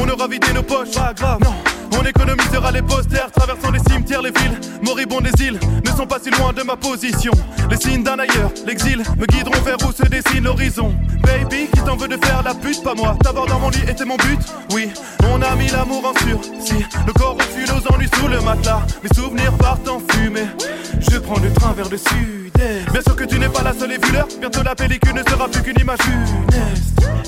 [0.01, 1.41] On aura vidé nos poches, pas grave.
[1.43, 1.53] Non.
[1.99, 6.19] On économisera les posters, traversant les cimetières, les villes, moribonds des deals ne sont pas
[6.23, 7.33] si loin de ma position.
[7.69, 10.95] Les signes d'un ailleurs, l'exil, me guideront vers où se dessine l'horizon.
[11.23, 13.17] Baby, qui t'en veut de faire la pute, pas moi.
[13.23, 14.39] T'avoir dans mon lit était mon but,
[14.73, 14.91] oui.
[15.29, 16.85] On a mis l'amour en sursis.
[17.05, 18.83] Le corps au-dessus, nos ennuis sous le matelas.
[19.03, 20.47] Mes souvenirs partent en fumée.
[21.25, 22.53] Prends le train vers le sud.
[22.93, 24.27] Bien sûr que tu n'es pas la seule évuleur.
[24.41, 26.83] Bientôt la pellicule ne sera plus qu'une image funeste.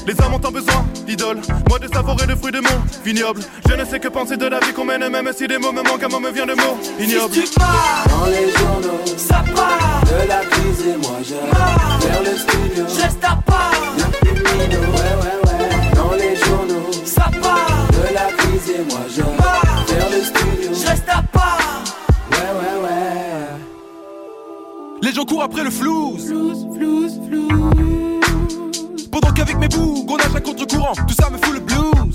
[0.06, 1.40] Les hommes ont tant besoin d'idoles.
[1.68, 3.40] Moi de savourer le fruit de mon vignoble.
[3.68, 5.82] Je ne sais que penser de la vie qu'on mène, même si des mots me
[5.82, 7.34] manquent, un mot me vient de mots ignoble.
[7.34, 11.98] Si tu pars dans les journaux, ça part de la crise et moi je pars
[12.00, 12.84] vers le studio.
[12.88, 13.72] Je reste à part.
[14.24, 15.94] Le ouais ouais ouais.
[15.96, 19.43] Dans les journaux, ça part de la crise et moi je
[25.04, 26.32] Les gens courent après le flouze.
[29.12, 32.14] Pendant qu'avec mes bougs, on nage à contre-courant, tout ça me fout le blues.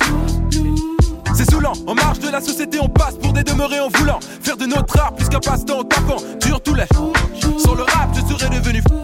[1.35, 4.57] C'est saoulant, en marge de la société, on passe pour des demeurés en voulant faire
[4.57, 6.85] de notre art plus qu'un passe-temps en tapant dur tous les
[7.59, 8.95] Sans le rap, je serais devenu fou.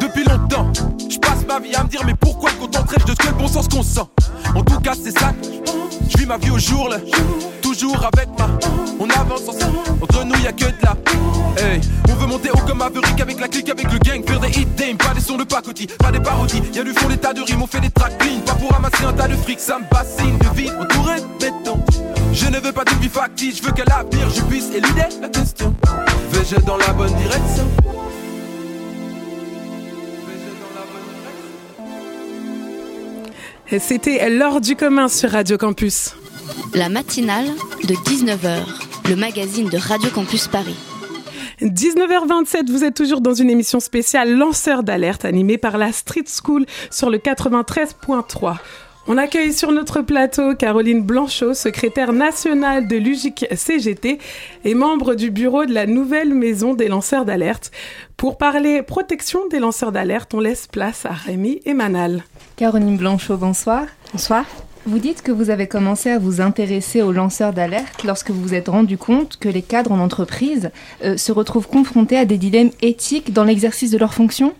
[0.00, 0.72] Depuis longtemps,
[1.08, 3.38] je passe ma vie à me dire mais pourquoi me contenterais-je de ce que le
[3.38, 4.00] bon sens qu'on sent?
[4.52, 5.32] En tout cas, c'est ça.
[5.32, 6.96] que Je vis ma vie au jour le
[7.60, 8.48] toujours avec ma.
[9.00, 10.96] On avance ensemble, entre nous y a que de la.
[11.56, 14.48] Hey, on veut monter haut comme Maverick avec la clique, avec le gang, faire des
[14.48, 16.62] hit pas des sons de pacotille, pas des parodies.
[16.72, 19.12] Y'a du fond des tas de rimes, on fait des tracks pas pour ramasser un
[19.12, 21.80] tas de fric, ça me bassine de vie entouré de béton.
[22.32, 25.28] Je ne veux pas d'une vie factice, je veux qu'à l'avenir je puisse éluder la
[25.28, 25.74] question.
[26.30, 27.68] Vais-je dans la bonne direction?
[33.78, 36.14] C'était l'heure du commun sur Radio Campus.
[36.74, 37.46] La matinale
[37.82, 38.60] de 19h,
[39.08, 40.76] le magazine de Radio Campus Paris.
[41.62, 46.66] 19h27, vous êtes toujours dans une émission spéciale Lanceur d'alerte animée par la Street School
[46.90, 48.56] sur le 93.3.
[49.06, 54.18] On accueille sur notre plateau Caroline Blanchot, secrétaire nationale de l'UGIC CGT
[54.64, 57.70] et membre du bureau de la nouvelle maison des lanceurs d'alerte.
[58.16, 62.24] Pour parler protection des lanceurs d'alerte, on laisse place à Rémi et Manal.
[62.56, 63.86] Caroline Blanchot, bonsoir.
[64.12, 64.44] Bonsoir.
[64.86, 68.54] Vous dites que vous avez commencé à vous intéresser aux lanceurs d'alerte lorsque vous vous
[68.54, 70.70] êtes rendu compte que les cadres en entreprise
[71.02, 74.54] euh, se retrouvent confrontés à des dilemmes éthiques dans l'exercice de leurs fonctions?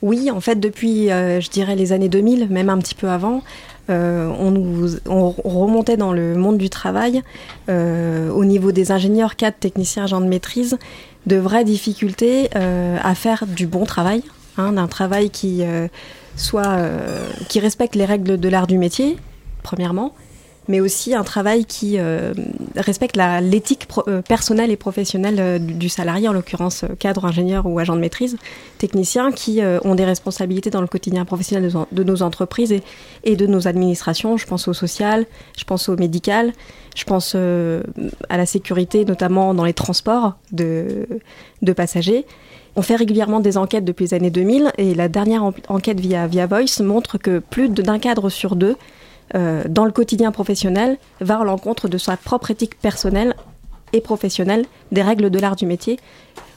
[0.00, 3.42] Oui, en fait, depuis, euh, je dirais, les années 2000, même un petit peu avant,
[3.90, 7.22] euh, on, nous, on remontait dans le monde du travail,
[7.68, 10.78] au niveau des ingénieurs, cadres, techniciens, agents de maîtrise,
[11.26, 14.22] de vraies difficultés à faire du bon travail,
[14.56, 15.62] hein, d'un travail qui
[16.36, 19.16] soit euh, qui respecte les règles de l'art du métier,
[19.62, 20.14] premièrement,
[20.68, 22.34] mais aussi un travail qui euh,
[22.74, 28.00] respecte l'éthique euh, personnelle et professionnelle du, salarié, en l'occurrence cadre, ingénieur ou agent de
[28.00, 28.36] maîtrise,
[28.78, 32.74] techniciens qui ont des responsabilités dans le quotidien professionnel de, nos entreprises
[33.24, 34.36] et, de nos administrations.
[34.36, 36.52] Je pense au social, je pense au médical,
[36.96, 41.06] je pense à la sécurité, notamment dans les transports de
[41.76, 42.26] passagers.
[42.76, 46.26] On fait régulièrement des enquêtes depuis les années 2000 et la dernière en- enquête via,
[46.26, 48.76] via Voice montre que plus d'un cadre sur deux
[49.34, 53.34] euh, dans le quotidien professionnel va à l'encontre de sa propre éthique personnelle
[53.92, 55.98] et professionnelle, des règles de l'art du métier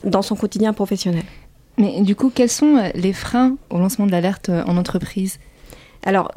[0.03, 1.23] dans son quotidien professionnel.
[1.77, 5.39] Mais du coup, quels sont euh, les freins au lancement de l'alerte euh, en entreprise?
[6.05, 6.32] Alors,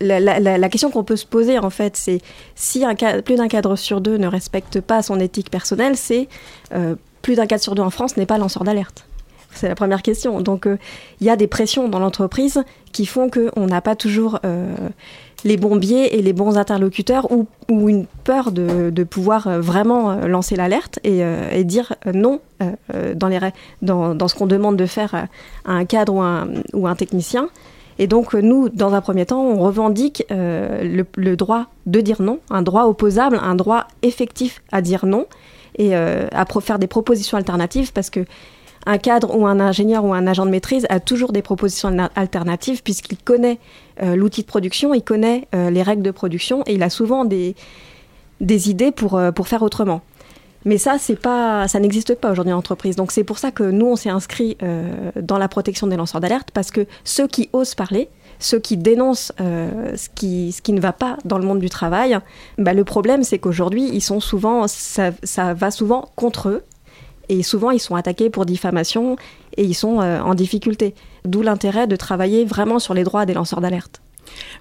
[0.00, 2.20] la, la- la- la question qu'on peut se poser, en fait, c'est
[2.56, 6.28] si un plus d'un cadre sur deux ne respecte pas son éthique personnelle, c'est
[6.74, 9.06] euh, plus d'un cadre sur deux en France n'est pas lanceur d'alerte.
[9.54, 10.40] C'est la première question.
[10.40, 10.76] Donc, euh,
[11.20, 14.74] il y a des pressions dans l'entreprise qui font qu'on n'a pas toujours euh,
[15.44, 17.46] les bons biais et les bons interlocuteurs ou,
[17.88, 22.40] une peur de, pouvoir euh, vraiment lancer l'alerte et, dire non
[23.82, 26.14] dans, ce qu'on demande de faire à, un cadre
[26.74, 27.48] ou un, un technicien.
[27.98, 32.62] Et donc, nous, dans un premier temps, on revendique le droit de dire non, un
[32.62, 35.26] droit opposable, un droit effectif à dire non
[35.76, 38.24] et euh, à faire des propositions alternatives parce que
[38.86, 42.82] un cadre ou un ingénieur ou un agent de maîtrise a toujours des propositions alternatives
[42.82, 43.58] puisqu'il connaît
[44.02, 47.24] euh, l'outil de production, il connaît euh, les règles de production et il a souvent
[47.24, 47.54] des,
[48.40, 50.02] des idées pour, pour faire autrement.
[50.66, 52.96] Mais ça, pas, ça n'existe pas aujourd'hui en entreprise.
[52.96, 54.56] Donc c'est pour ça que nous, on s'est inscrit
[55.20, 59.32] dans la protection des lanceurs d'alerte parce que ceux qui osent parler, ceux qui dénoncent
[59.40, 62.18] euh, ce, qui, ne va pas dans le monde du travail,
[62.58, 66.62] bah, le problème, c'est qu'aujourd'hui, ils sont souvent, ça, ça va souvent contre eux.
[67.28, 69.16] Et souvent, ils sont attaqués pour diffamation
[69.56, 70.94] et ils sont euh, en difficulté.
[71.24, 74.03] D'où l'intérêt de travailler vraiment sur les droits des lanceurs d'alerte.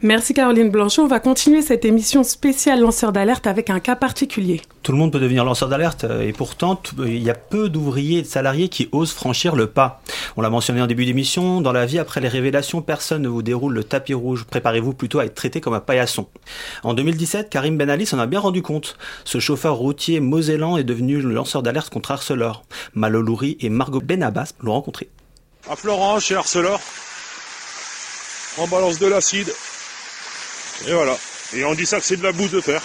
[0.02, 1.04] Merci Caroline Blanchot.
[1.04, 4.62] On va continuer cette émission spéciale lanceur d'alerte avec un cas particulier.
[4.82, 7.69] Tout le monde peut devenir lanceur d'alerte euh, et pourtant t- il y a peu
[7.69, 10.02] d'ouvriers et de salariés qui osent franchir le pas.
[10.36, 13.41] On l'a mentionné en début d'émission, dans la vie après les révélations, personne ne vous
[13.43, 14.43] déroule le tapis rouge.
[14.49, 16.28] Préparez-vous plutôt à être traité comme un paillasson.
[16.84, 18.97] En 2017, Karim Ben Ali s'en a bien rendu compte.
[19.23, 22.63] Ce chauffeur routier mosellan est devenu le lanceur d'alerte contre Arcelor.
[22.93, 25.08] Malo Louri et Margot Benabas l'ont rencontré.
[25.69, 26.80] À Florence, chez Arcelor,
[28.57, 29.53] on balance de l'acide.
[30.87, 31.17] Et voilà.
[31.55, 32.81] Et on dit ça que c'est de la boue de fer.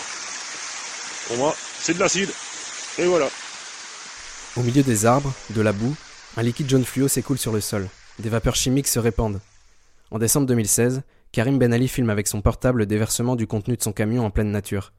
[1.29, 2.31] Pour moi, c'est de l'acide.
[2.99, 3.29] Et voilà.
[4.57, 5.95] Au milieu des arbres, de la boue,
[6.37, 7.89] un liquide jaune fluo s'écoule sur le sol.
[8.19, 9.41] Des vapeurs chimiques se répandent.
[10.11, 11.03] En décembre 2016,
[11.33, 14.31] Karim Ben Ali filme avec son portable le déversement du contenu de son camion en
[14.31, 14.93] pleine nature.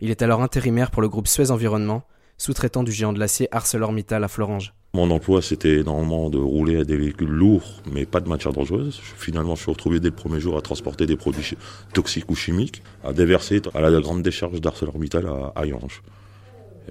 [0.00, 2.04] Il est alors intérimaire pour le groupe Suez Environnement,
[2.38, 4.74] sous-traitant du géant de l'acier ArcelorMittal à Florange.
[4.94, 9.00] Mon emploi, c'était normalement de rouler à des véhicules lourds, mais pas de matière dangereuse.
[9.02, 11.54] Finalement, je suis retrouvé dès le premier jour à transporter des produits
[11.92, 16.00] toxiques ou chimiques, à déverser à la grande décharge d'ArcelorMittal à Hayange.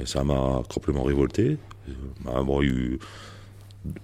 [0.01, 1.57] Et ça m'a complètement révolté.
[1.87, 2.99] Euh, Bon, il y a eu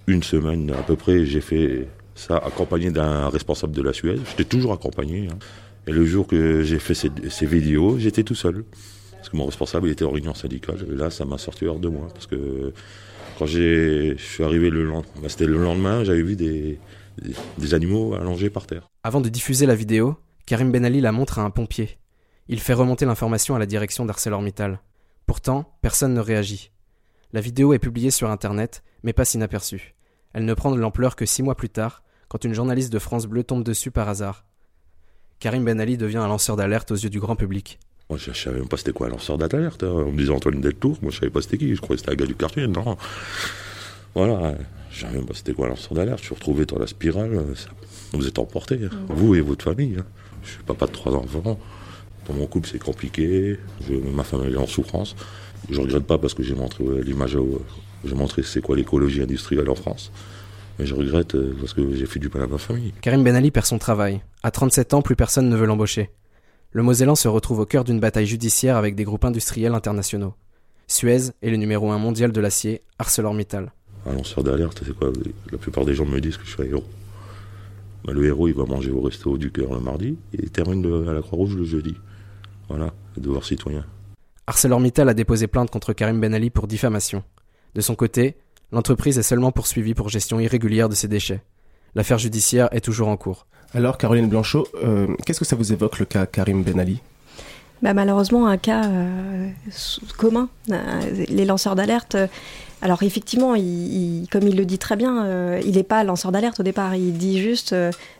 [0.06, 4.16] une semaine à peu près, j'ai fait ça accompagné d'un responsable de la Suez.
[4.30, 5.28] J'étais toujours accompagné.
[5.30, 5.38] hein.
[5.86, 8.64] Et le jour que j'ai fait ces, ces vidéos, j'étais tout seul.
[9.12, 10.78] Parce que mon responsable il était en réunion syndicale.
[10.90, 12.08] Et là, ça m'a sorti hors de moi.
[12.14, 12.72] Parce que
[13.40, 16.78] quand je suis arrivé le lendemain, c'était le lendemain, j'avais vu des
[17.72, 18.90] animaux allongés par terre.
[19.02, 21.96] Avant de diffuser la vidéo, Karim Ben Ali la montre à un pompier.
[22.48, 24.82] Il fait remonter l'information à la direction d'ArcelorMittal.
[25.24, 26.70] Pourtant, personne ne réagit.
[27.32, 29.94] La vidéo est publiée sur Internet, mais passe inaperçue.
[30.34, 33.24] Elle ne prend de l'ampleur que six mois plus tard, quand une journaliste de France
[33.24, 34.44] Bleu tombe dessus par hasard.
[35.38, 37.78] Karim Ben Ali devient un lanceur d'alerte aux yeux du grand public.
[38.10, 39.82] Moi, je, savais même pas c'était quoi un lanceur d'alerte.
[39.84, 39.90] hein.
[40.06, 41.74] On me disait Antoine Deltour, moi je savais pas c'était qui.
[41.74, 42.66] Je croyais que c'était un gars du quartier.
[42.66, 42.96] Non.
[44.14, 44.54] Voilà,
[44.90, 46.18] je savais même pas c'était quoi un lanceur d'alerte.
[46.20, 47.32] Je suis retrouvé dans la spirale.
[47.34, 47.70] euh, ça-
[48.12, 48.90] Vous êtes emporté, hein.
[49.08, 49.96] vous et votre famille.
[49.98, 50.04] hein.
[50.42, 51.58] Je suis papa de trois enfants.
[52.26, 53.56] Dans mon couple, c'est compliqué.
[53.88, 55.14] Je- ma femme elle est en souffrance.
[55.70, 57.36] Je regrette pas parce que j'ai montré l'image.
[58.04, 60.10] J'ai montré c'est quoi l'écologie industrielle en France.
[60.78, 62.92] Mais je regrette euh, parce que j'ai fait du mal à ma famille.
[63.02, 64.22] Karim Ben Ali perd son travail.
[64.42, 66.10] À 37 ans, plus personne ne veut l'embaucher.
[66.72, 70.34] Le Mosellan se retrouve au cœur d'une bataille judiciaire avec des groupes industriels internationaux.
[70.86, 73.72] Suez est le numéro un mondial de l'acier, ArcelorMittal.
[74.06, 75.12] Un lanceur d'alerte, c'est quoi?
[75.50, 76.84] La plupart des gens me disent que je suis un héros.
[78.04, 80.82] Bah, le héros, il va manger au resto du cœur le mardi et il termine
[80.82, 81.96] le- à la Croix-Rouge le jeudi.
[82.68, 83.84] Voilà, le devoir citoyen.
[84.46, 87.22] ArcelorMittal a déposé plainte contre Karim Ben Ali pour diffamation.
[87.74, 88.36] De son côté,
[88.72, 91.42] l'entreprise est seulement poursuivie pour gestion irrégulière de ses déchets.
[91.94, 93.46] L'affaire judiciaire est toujours en cours.
[93.72, 97.00] Alors, Caroline Blanchot, euh, qu'est-ce que ça vous évoque le cas Karim Ben Ali?
[97.82, 99.48] Bah, malheureusement, un cas euh,
[100.18, 100.48] commun.
[100.70, 100.76] Euh,
[101.28, 102.16] les lanceurs d'alerte.
[102.82, 103.50] alors effectivement,
[104.30, 106.96] comme il le dit très bien, il n'est pas lanceur d'alerte au départ.
[106.96, 107.74] Il dit juste,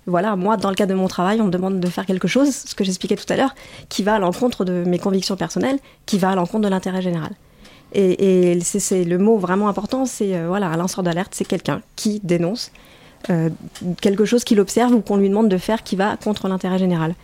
[0.07, 2.51] voilà, moi, dans le cadre de mon travail, on me demande de faire quelque chose,
[2.51, 3.55] ce que j'expliquais tout à l'heure,
[3.89, 7.33] qui va à l'encontre de mes convictions personnelles, qui va à l'encontre de l'intérêt général.
[7.93, 12.71] Et, c'est, le mot vraiment important, c'est voilà, un lanceur d'alerte, c'est quelqu'un qui dénonce
[14.01, 17.15] quelque chose qu'il observe ou qu'on lui demande de faire qui va contre l'intérêt général.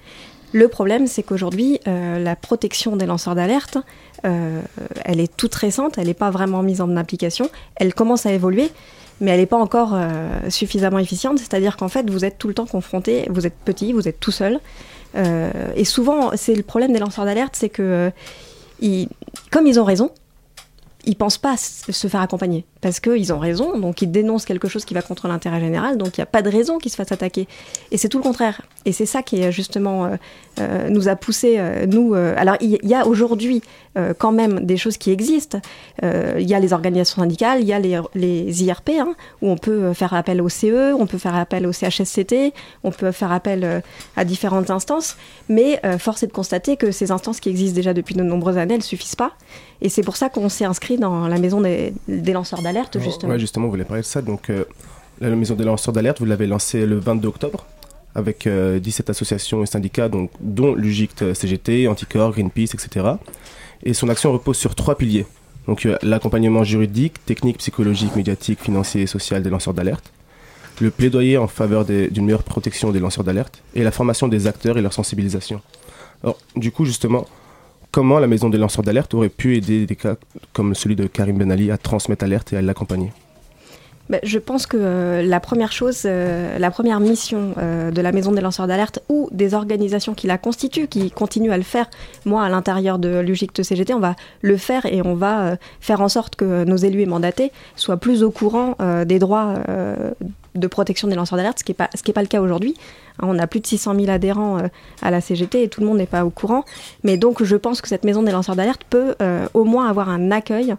[0.52, 3.78] Le problème, c'est qu'aujourd'hui, euh, la protection des lanceurs d'alerte,
[4.24, 4.62] euh,
[5.04, 8.70] elle est toute récente, elle n'est pas vraiment mise en application, elle commence à évoluer,
[9.20, 12.54] mais elle n'est pas encore euh, suffisamment efficiente, c'est-à-dire qu'en fait, vous êtes tout le
[12.54, 14.61] temps confronté, vous êtes petit, vous êtes tout seul,
[15.16, 18.11] euh, et souvent, c'est le problème des lanceurs d'alerte, c'est que,
[18.82, 19.04] euh,
[19.50, 20.11] comme ils ont raison,
[21.04, 24.85] ils pensent pas se faire accompagner parce qu'ils ont raison, donc ils dénoncent quelque chose
[24.85, 27.11] qui va contre l'intérêt général, donc il n'y a pas de raison qu'ils se fassent
[27.11, 27.49] attaquer.
[27.90, 28.62] Et c'est tout le contraire.
[28.85, 30.16] Et c'est ça qui est justement euh,
[30.61, 32.14] euh, nous a poussé euh, nous.
[32.14, 33.61] euh, alors il y, a aujourd'hui
[33.96, 35.59] euh, quand même des choses qui existent.
[36.03, 39.57] Euh, Il y a les organisations syndicales, il y a les, IRP hein, où on
[39.57, 42.53] peut faire appel au CE, on peut faire appel au CHSCT,
[42.85, 43.81] on peut faire appel euh,
[44.16, 45.16] à différentes instances.
[45.49, 48.59] Mais euh, force est de constater que ces instances qui existent déjà depuis de nombreuses
[48.59, 49.33] années, elles suffisent pas.
[49.81, 53.32] Et c'est pour ça qu'on s'est inscrit dans la maison des lanceurs d'alerte, justement.
[53.32, 54.22] Ouais, justement, vous voulez parler de ça.
[54.22, 54.64] Donc, euh,
[55.20, 57.66] la maison des lanceurs d'alerte, vous l'avez lancée le 22 octobre
[58.14, 63.06] avec euh, 17 associations et syndicats, donc, dont l'UGICT CGT, Anticor, Greenpeace, etc.
[63.82, 65.26] Et son action repose sur trois piliers.
[65.66, 70.12] Donc, euh, l'accompagnement juridique, technique, psychologique, médiatique, financier et social des lanceurs d'alerte,
[70.80, 74.78] le plaidoyer en faveur d'une meilleure protection des lanceurs d'alerte et la formation des acteurs
[74.78, 75.60] et leur sensibilisation.
[76.22, 77.26] Alors, du coup, justement,
[77.96, 80.16] comment la maison des lanceurs d'alerte aurait pu aider des cas
[80.52, 83.11] comme celui de Karim Ben Ali à transmettre alerte et à l'accompagner
[84.09, 88.12] Ben, je pense que euh, la première chose, euh, la première mission euh, de la
[88.12, 91.90] Maison des lanceurs d'alerte ou des organisations qui la constituent, qui continuent à le faire,
[92.25, 96.09] moi à l'intérieur de l'UGICT CGT, on va le faire et on va faire en
[96.09, 99.55] sorte que nos élus et mandatés soient plus au courant des droits
[100.55, 102.75] de protection des lanceurs d'alerte, ce qui n'est pas, pas le cas aujourd'hui.
[103.19, 104.59] Hein, On a plus de 600 000 adhérents
[105.03, 106.64] à la CGT et tout le monde n'est pas au courant.
[107.03, 109.14] Mais donc je pense que cette Maison des lanceurs d'alerte peut
[109.55, 110.75] au moins avoir un accueil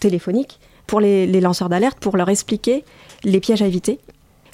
[0.00, 2.84] téléphonique pour les, lanceurs d'alerte, pour leur expliquer
[3.24, 3.98] les pièges à éviter,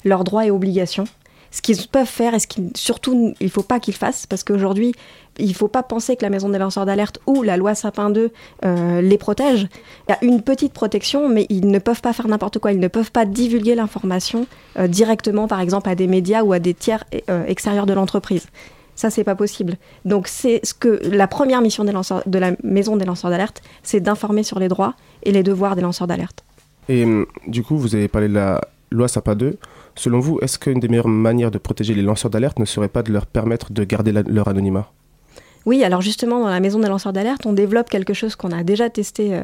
[0.05, 1.05] leurs droits et obligations,
[1.51, 4.43] ce qu'ils peuvent faire et ce qui surtout il ne faut pas qu'ils fassent parce
[4.43, 4.93] qu'aujourd'hui
[5.37, 8.09] il ne faut pas penser que la maison des lanceurs d'alerte ou la loi Sapin
[8.09, 8.31] 2
[8.65, 9.67] euh, les protège.
[10.07, 12.71] Il y a une petite protection, mais ils ne peuvent pas faire n'importe quoi.
[12.71, 14.45] Ils ne peuvent pas divulguer l'information
[14.77, 18.47] euh, directement, par exemple, à des médias ou à des tiers euh, extérieurs de l'entreprise.
[19.01, 19.77] Ça, c'est pas possible.
[20.05, 23.63] Donc, c'est ce que la première mission des lanceurs, de la maison des lanceurs d'alerte,
[23.81, 24.93] c'est d'informer sur les droits
[25.23, 26.43] et les devoirs des lanceurs d'alerte.
[26.87, 29.57] Et hum, du coup, vous avez parlé de la loi SAPA 2.
[29.95, 33.01] Selon vous, est-ce qu'une des meilleures manières de protéger les lanceurs d'alerte ne serait pas
[33.01, 34.91] de leur permettre de garder la- leur anonymat?
[35.65, 38.61] Oui, alors justement, dans la maison des lanceurs d'alerte, on développe quelque chose qu'on a
[38.61, 39.41] déjà testé euh,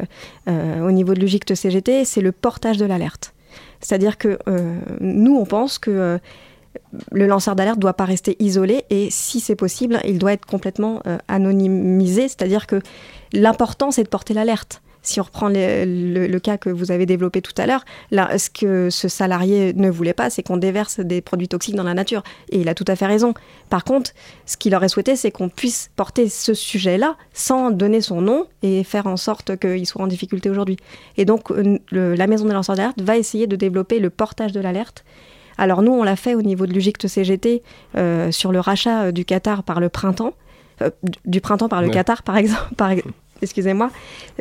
[0.50, 3.34] euh, au niveau de l'UGICT CGT, c'est le portage de l'alerte.
[3.80, 6.20] C'est-à-dire que euh, nous, on pense que
[7.12, 10.46] le lanceur d'alerte ne doit pas rester isolé et si c'est possible, il doit être
[10.46, 12.82] complètement euh, anonymisé, c'est-à-dire que
[13.34, 14.82] l'important, c'est de porter l'alerte.
[15.08, 18.90] Si on reprend le, cas que vous avez développé tout à l'heure, là, ce que
[18.90, 22.24] ce salarié ne voulait pas, c'est qu'on déverse des produits toxiques dans la nature.
[22.50, 23.34] Et il a tout à fait raison.
[23.70, 24.12] Par contre,
[24.46, 28.84] ce qu'il aurait souhaité, c'est qu'on puisse porter ce sujet-là sans donner son nom et
[28.84, 30.76] faire en sorte qu'il soit en difficulté aujourd'hui.
[31.16, 34.60] Et donc, euh, la Maison des lanceurs d'alerte va essayer de développer le portage de
[34.60, 35.06] l'alerte.
[35.58, 37.64] Alors nous, on l'a fait au niveau de l'UGICT CGT
[37.96, 40.34] euh, sur le rachat euh, du Qatar par le printemps,
[40.82, 40.90] euh,
[41.26, 41.94] du- printemps par le Ouais.
[41.94, 42.76] Qatar, par exemple.
[42.76, 42.92] Par,
[43.42, 43.90] excusez-moi,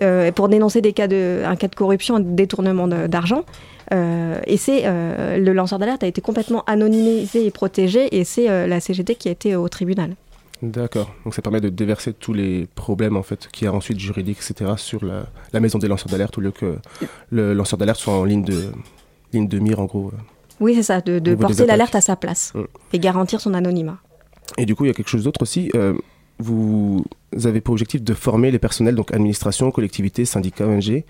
[0.03, 3.45] euh, pour dénoncer des cas de, un cas de corruption et de détournement d'argent.
[3.93, 8.67] Euh, et c'est euh, le lanceur d'alerte a été complètement anonymisé et protégé, et c'est
[8.67, 10.17] la CGT qui a été au tribunal.
[10.63, 11.13] D'accord.
[11.25, 14.39] Donc ça permet de déverser tous les problèmes en fait qu'il y a ensuite juridiques,
[14.39, 14.73] etc.
[14.79, 16.79] sur la, la maison des lanceurs d'alerte au lieu que
[17.31, 18.71] le lanceur d'alerte soit en ligne de,
[19.35, 20.11] ligne de mire en gros.
[20.61, 22.65] Oui, c'est ça, de, porter l'alerte à sa place Mm.
[22.95, 23.99] et garantir son anonymat.
[24.59, 25.71] Et du coup, il y a quelque chose d'autre aussi.
[25.75, 25.95] euh,
[26.39, 27.03] vous
[27.45, 31.05] avez pour objectif de former les personnels, donc administration, collectivités, syndicats, ONG.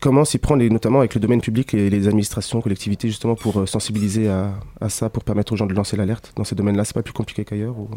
[0.00, 3.60] Comment s'y prendre, et notamment avec le domaine public et les administrations, collectivités, justement, pour
[3.60, 6.84] euh, sensibiliser à, à ça, pour permettre aux gens de lancer l'alerte dans ces domaines-là?
[6.84, 7.88] C'est pas plus compliqué qu'ailleurs ou...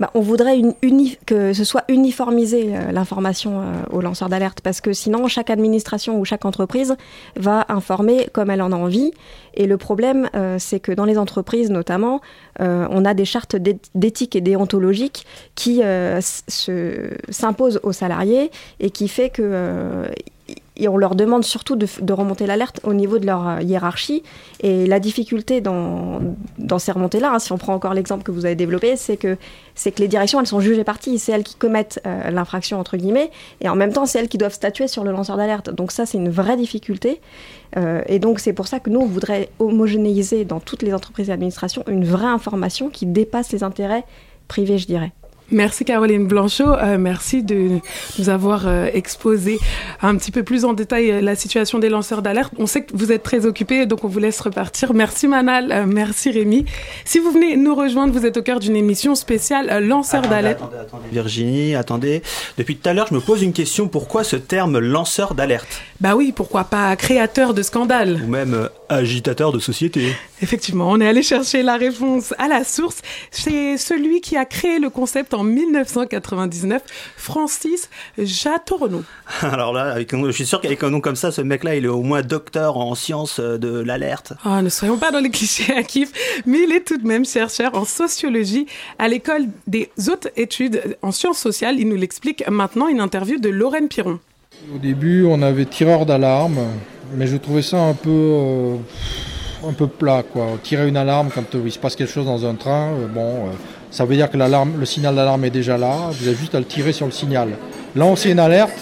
[0.00, 4.60] Bah, on voudrait une uni- que ce soit uniformisé euh, l'information euh, aux lanceurs d'alerte
[4.62, 6.96] parce que sinon chaque administration ou chaque entreprise
[7.36, 9.10] va informer comme elle en a envie.
[9.54, 12.20] Et le problème euh, c'est que dans les entreprises notamment
[12.60, 15.26] euh, on a des chartes d'é- d'éthique et déontologique
[15.56, 16.20] qui euh,
[17.28, 20.06] s'imposent aux salariés et qui fait que euh,
[20.78, 24.22] et on leur demande surtout de, remonter l'alerte au niveau de leur euh, hiérarchie.
[24.60, 26.20] Et la difficulté dans,
[26.58, 29.36] dans ces remontées-là, hein, si on prend encore l'exemple que vous avez développé, c'est que,
[29.74, 31.18] c'est que les directions, elles sont jugées parties.
[31.18, 33.30] C'est elles qui commettent euh, l'infraction, entre guillemets.
[33.60, 35.70] Et en même temps, c'est elles qui doivent statuer sur le lanceur d'alerte.
[35.70, 37.20] Donc ça, c'est une vraie difficulté.
[37.76, 41.28] Euh, et donc, c'est pour ça que nous, on voudrait homogénéiser dans toutes les entreprises
[41.28, 44.04] et administrations une vraie information qui dépasse les intérêts
[44.46, 45.12] privés, je dirais.
[45.50, 47.78] Merci Caroline Blanchot, Euh, merci de
[48.18, 49.58] nous avoir euh, exposé
[50.02, 52.52] un petit peu plus en détail euh, la situation des lanceurs d'alerte.
[52.58, 54.92] On sait que vous êtes très occupés, donc on vous laisse repartir.
[54.92, 56.66] Merci Manal, euh, merci Rémi.
[57.06, 60.60] Si vous venez nous rejoindre, vous êtes au cœur d'une émission spéciale lanceurs Attendez, d'alerte.
[60.62, 62.22] attendez, attendez, Virginie, attendez.
[62.58, 63.88] Depuis tout à l'heure, je me pose une question.
[63.88, 65.80] Pourquoi ce terme lanceur d'alerte?
[66.00, 70.12] Bah oui, pourquoi pas créateur de scandale Ou même agitateur de société
[70.42, 72.98] Effectivement, on est allé chercher la réponse à la source.
[73.30, 76.82] C'est celui qui a créé le concept en 1999,
[77.16, 79.02] Francis Jatourneau.
[79.42, 81.84] Alors là, avec un- je suis sûr qu'avec un nom comme ça, ce mec-là, il
[81.84, 84.32] est au moins docteur en sciences de l'alerte.
[84.44, 86.10] Ah, ne soyons pas dans les clichés à kiff,
[86.46, 88.66] mais il est tout de même chercheur en sociologie
[88.98, 91.78] à l'école des hautes études en sciences sociales.
[91.78, 94.18] Il nous l'explique maintenant, une interview de Lorraine Piron.
[94.74, 96.58] Au début, on avait tireur d'alarme,
[97.14, 98.76] mais je trouvais ça un peu, euh,
[99.66, 100.22] un peu plat.
[100.30, 100.46] Quoi.
[100.62, 103.50] Tirer une alarme quand euh, il se passe quelque chose dans un train, euh, bon,
[103.90, 106.66] ça veut dire que le signal d'alarme est déjà là, vous avez juste à le
[106.66, 107.50] tirer sur le signal.
[107.96, 108.72] Lancer une alerte,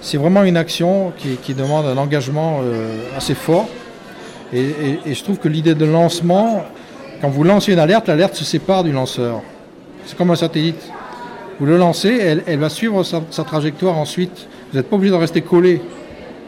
[0.00, 2.60] c'est, vraiment une action qui, qui demande un engagement
[3.16, 3.68] assez fort.
[4.52, 4.72] Et,
[5.12, 6.64] je trouve que l'idée de lancement,
[7.20, 9.42] quand vous lancez une alerte, l'alerte se sépare du lanceur.
[10.06, 10.80] C'est comme un satellite.
[11.58, 14.46] Vous le lancez, elle, elle va suivre sa, sa trajectoire ensuite.
[14.70, 15.82] Vous n'êtes pas obligé de rester collé.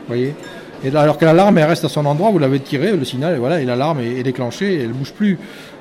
[0.06, 0.34] Voyez?
[0.94, 4.22] Alors que l'alarme, reste à son endroit, vous l'avez tiré, le signal, voilà, l'alarme est,
[4.22, 5.38] déclenchée, elle ne bouge plus.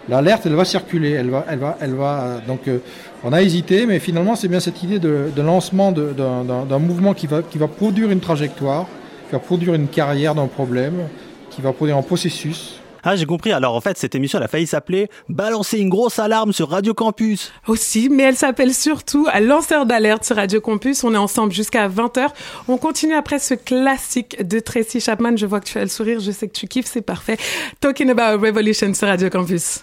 [0.09, 2.41] L'alerte, elle va circuler, elle va, elle va, elle va.
[2.47, 2.79] Donc, euh,
[3.23, 7.67] on a hésité, mais finalement, c'est bien cette idée de, lancement d'un mouvement qui va
[7.67, 8.87] produire une trajectoire
[9.29, 11.07] qui va produire une carrière d'un problème,
[11.51, 12.79] qui va produire un processus.
[13.03, 13.51] Ah, j'ai compris.
[13.51, 16.93] Alors en fait, cette émission, elle a failli s'appeler Balancer une grosse alarme sur Radio
[16.93, 17.51] Campus.
[17.67, 21.03] Aussi, mais elle s'appelle surtout lanceur d'alerte sur Radio Campus.
[21.03, 22.27] On est ensemble jusqu'à 20h.
[22.67, 25.35] On continue après ce classique de Tracy Chapman.
[25.35, 27.37] Je vois que tu as le sourire, je sais que tu kiffes, c'est parfait.
[27.79, 29.81] Talking about Revolution sur Radio Campus.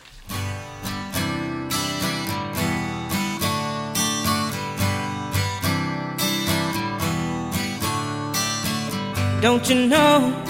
[9.42, 10.45] Don't you know?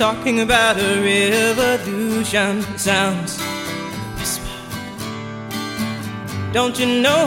[0.00, 2.62] Talking about a revolution.
[2.78, 3.38] Sounds
[4.16, 4.48] whisper.
[6.54, 7.26] Don't you know?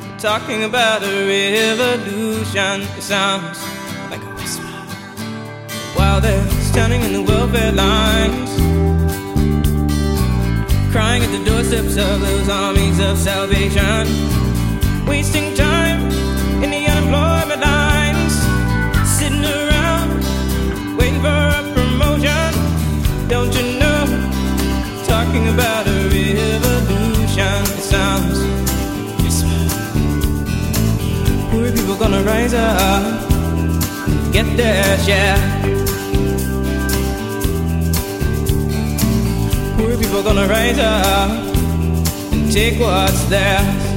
[0.00, 2.86] They're talking about a revolution.
[3.00, 3.60] Sounds
[4.08, 4.62] like a whisper.
[5.98, 8.50] While they're standing in the welfare lines,
[10.92, 14.06] crying at the doorsteps of those armies of salvation,
[15.08, 16.02] wasting time
[16.62, 18.34] in the unemployment lines,
[19.18, 20.22] sitting around
[20.96, 21.69] waiting for a
[34.60, 35.38] their share.
[39.76, 41.30] Poor people gonna rise up
[42.32, 43.89] and take what's theirs.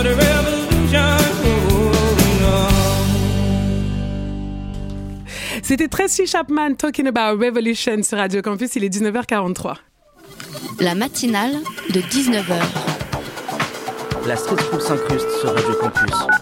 [0.00, 1.18] A revolution.
[5.62, 8.76] C'était Tracy Chapman talking about Revolution sur Radio Campus.
[8.76, 9.74] Il est 19h43.
[10.80, 11.52] La matinale
[11.90, 12.62] de 19h.
[14.26, 16.39] La street s'incruste sur Radio Campus.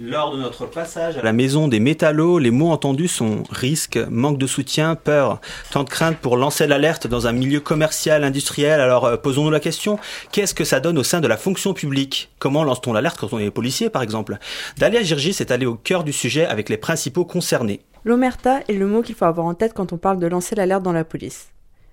[0.00, 4.38] Lors de notre passage à la maison des métallos, les mots entendus sont risque, manque
[4.38, 5.40] de soutien, peur.
[5.70, 8.80] Tant de crainte pour lancer l'alerte dans un milieu commercial, industriel.
[8.80, 10.00] Alors euh, posons-nous la question,
[10.32, 12.32] qu'est-ce que ça donne au sein de la fonction publique?
[12.40, 14.38] Comment lance-t-on l'alerte quand on est policier par exemple?
[14.78, 17.80] Dalia Girgis est allée au cœur du sujet avec les principaux concernés.
[18.02, 20.82] L'omerta est le mot qu'il faut avoir en tête quand on parle de lancer l'alerte
[20.82, 21.50] dans la police.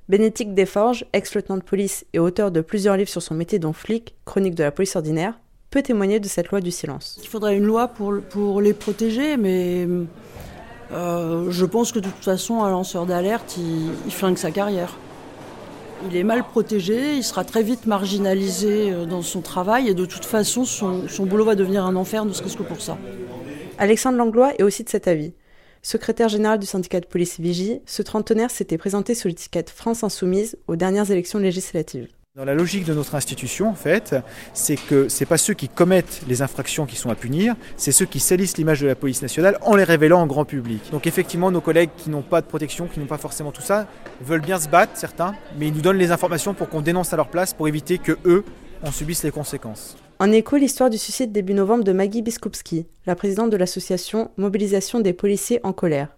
[0.09, 4.15] Bénédicte Desforges, ex-lieutenant de police et auteur de plusieurs livres sur son métier dont flic,
[4.25, 5.35] chronique de la police ordinaire,
[5.71, 7.17] peut témoigner de cette loi du silence.
[7.23, 9.87] Il faudrait une loi pour, pour les protéger, mais
[10.91, 14.97] euh, je pense que de toute façon, un lanceur d'alerte, il, il flingue sa carrière.
[16.09, 20.05] Il est mal protégé, il sera très vite marginalisé euh, dans son travail, et de
[20.05, 22.97] toute façon, son, son boulot va devenir un enfer, ne serait-ce que pour ça.
[23.77, 25.33] Alexandre Langlois est aussi de cet avis.
[25.83, 30.57] Secrétaire général du syndicat de police Vigie, ce trentenaire s'était présenté sous l'étiquette France Insoumise
[30.67, 32.09] aux dernières élections législatives.
[32.37, 34.15] Dans la logique de notre institution, en fait,
[34.53, 38.05] c'est que c'est pas ceux qui commettent les infractions qui sont à punir, c'est ceux
[38.05, 40.81] qui salissent l'image de la police nationale en les révélant en grand public.
[40.93, 43.85] Donc effectivement, nos collègues qui n'ont pas de protection, qui n'ont pas forcément tout ça,
[44.21, 47.17] veulent bien se battre, certains, mais ils nous donnent les informations pour qu'on dénonce à
[47.17, 48.45] leur place, pour éviter que eux
[48.81, 49.97] en subissent les conséquences.
[50.19, 55.01] En écho, l'histoire du suicide début novembre de Maggie Biskupski, la présidente de l'association Mobilisation
[55.01, 56.15] des policiers en colère.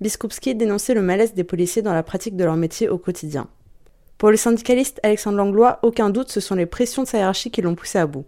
[0.00, 3.46] Biskupski dénonçait le malaise des policiers dans la pratique de leur métier au quotidien.
[4.20, 7.62] Pour le syndicaliste Alexandre Langlois, aucun doute, ce sont les pressions de sa hiérarchie qui
[7.62, 8.26] l'ont poussé à bout.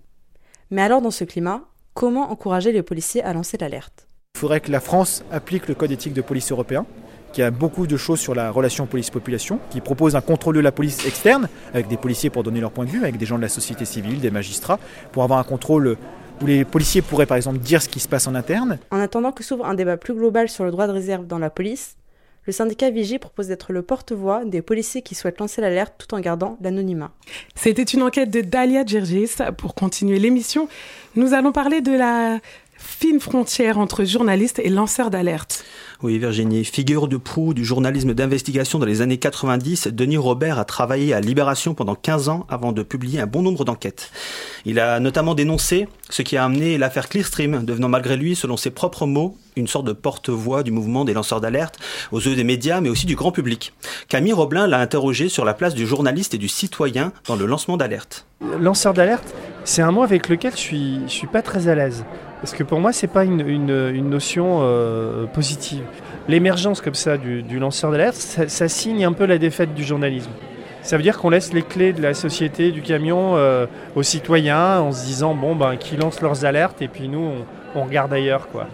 [0.71, 4.07] Mais alors, dans ce climat, comment encourager les policiers à lancer l'alerte?
[4.35, 6.87] Il faudrait que la France applique le code éthique de police européen,
[7.35, 10.73] qui a beaucoup de choses sur la relation police-population, qui propose un contrôle de la
[10.73, 13.43] police externe, avec des policiers pour donner leur point de vue, avec des gens de
[13.43, 14.81] la société civile, des magistrats,
[15.13, 15.99] pour avoir un contrôle
[16.41, 18.79] où les policiers pourraient par exemple dire ce qui se passe en interne.
[18.93, 21.51] En attendant que s'ouvre un débat plus global sur le droit de réserve dans la
[21.51, 21.99] police,
[22.45, 26.19] Le syndicat Vigie propose d'être le porte-voix des policiers qui souhaitent lancer l'alerte tout en
[26.19, 27.13] gardant l'anonymat.
[27.55, 29.37] C'était une enquête de Dalia Djergis.
[29.59, 30.69] Pour continuer l'émission,
[31.15, 32.41] nous allons parler de la
[32.77, 35.65] fine frontière entre journalistes et lanceurs d'alerte.
[36.03, 40.65] Oui, Virginie, figure de proue du journalisme d'investigation dans les années 90, Denis Robert a
[40.65, 44.11] travaillé à Libération pendant 15 ans avant de publier un bon nombre d'enquêtes.
[44.65, 48.71] Il a notamment dénoncé ce qui a amené l'affaire Clearstream, devenant malgré lui, selon ses
[48.71, 51.79] propres mots, une sorte de porte-voix du mouvement des lanceurs d'alerte
[52.11, 53.73] aux yeux des médias, mais aussi du grand public.
[54.09, 57.77] Camille Roblin l'a interrogé sur la place du journaliste et du citoyen dans le lancement
[57.77, 58.27] d'alerte.
[58.59, 59.33] Lanceur d'alerte,
[59.63, 62.05] c'est un mot avec lequel je suis, je suis pas très à l'aise.
[62.43, 65.85] Parce que pour moi, c'est pas une, une, notion euh, positive.
[66.27, 70.33] L'émergence comme ça du, lanceur d'alerte, ça, signe un peu la défaite du journalisme.
[70.83, 74.81] Ça veut dire qu'on laisse les clés de la société, du camion euh, aux citoyens
[74.81, 77.31] en se disant bon ben qui lancent leurs alertes et puis nous
[77.77, 78.67] on, regarde ailleurs quoi.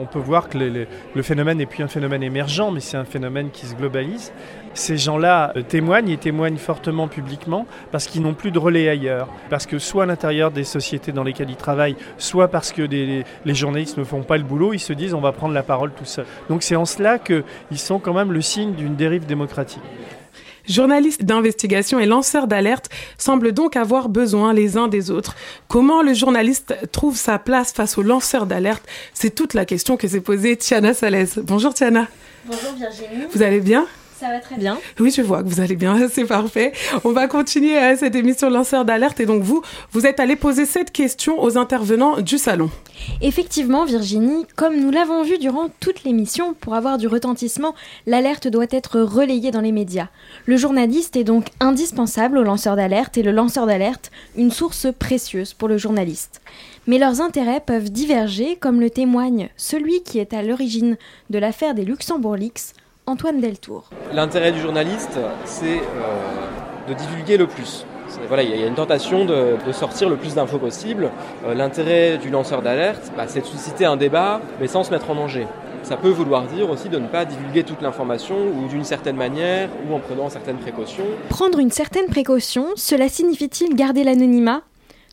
[0.00, 3.04] On peut voir que le, le phénomène n'est plus un phénomène émergent, mais c'est un
[3.04, 4.32] phénomène qui se globalise.
[4.72, 9.28] Ces gens-là témoignent et témoignent fortement publiquement parce qu'ils n'ont plus de relais ailleurs.
[9.50, 13.24] Parce que soit à l'intérieur des sociétés dans lesquelles ils travaillent, soit parce que des,
[13.44, 15.92] les journalistes ne font pas le boulot, ils se disent on va prendre la parole
[15.92, 16.24] tout seul.
[16.48, 17.44] Donc c'est en cela qu'ils
[17.78, 19.82] sont quand même le signe d'une dérive démocratique.
[20.68, 25.34] Journalistes d'investigation et lanceurs d'alerte semblent donc avoir besoin les uns des autres.
[25.66, 28.84] Comment le journaliste trouve sa place face aux lanceurs d'alerte?
[29.14, 31.38] C'est toute la question que s'est posée Tiana Salès.
[31.42, 32.06] Bonjour Tiana.
[32.44, 33.26] Bonjour Virginie.
[33.32, 33.86] Vous allez bien?
[34.20, 34.78] Ça va très bien.
[34.98, 36.72] Oui, je vois que vous allez bien, c'est parfait.
[37.04, 39.62] On va continuer à cette émission lanceur d'alerte et donc vous,
[39.92, 42.70] vous êtes allé poser cette question aux intervenants du salon.
[43.22, 47.74] Effectivement, Virginie, comme nous l'avons vu durant toute l'émission, pour avoir du retentissement,
[48.06, 50.08] l'alerte doit être relayée dans les médias.
[50.44, 55.54] Le journaliste est donc indispensable au lanceur d'alerte et le lanceur d'alerte, une source précieuse
[55.54, 56.42] pour le journaliste.
[56.86, 60.98] Mais leurs intérêts peuvent diverger, comme le témoigne celui qui est à l'origine
[61.30, 62.74] de l'affaire des Luxembourg Leaks,
[63.10, 63.82] Antoine Deltour.
[64.12, 67.84] L'intérêt du journaliste, c'est euh, de divulguer le plus.
[68.28, 71.10] Voilà, il y a une tentation de, de sortir le plus d'infos possible.
[71.44, 75.10] Euh, L'intérêt du lanceur d'alerte, bah, c'est de susciter un débat, mais sans se mettre
[75.10, 75.48] en danger.
[75.82, 79.68] Ça peut vouloir dire aussi de ne pas divulguer toute l'information ou d'une certaine manière
[79.88, 81.06] ou en prenant certaines précautions.
[81.30, 84.60] Prendre une certaine précaution, cela signifie-t-il garder l'anonymat?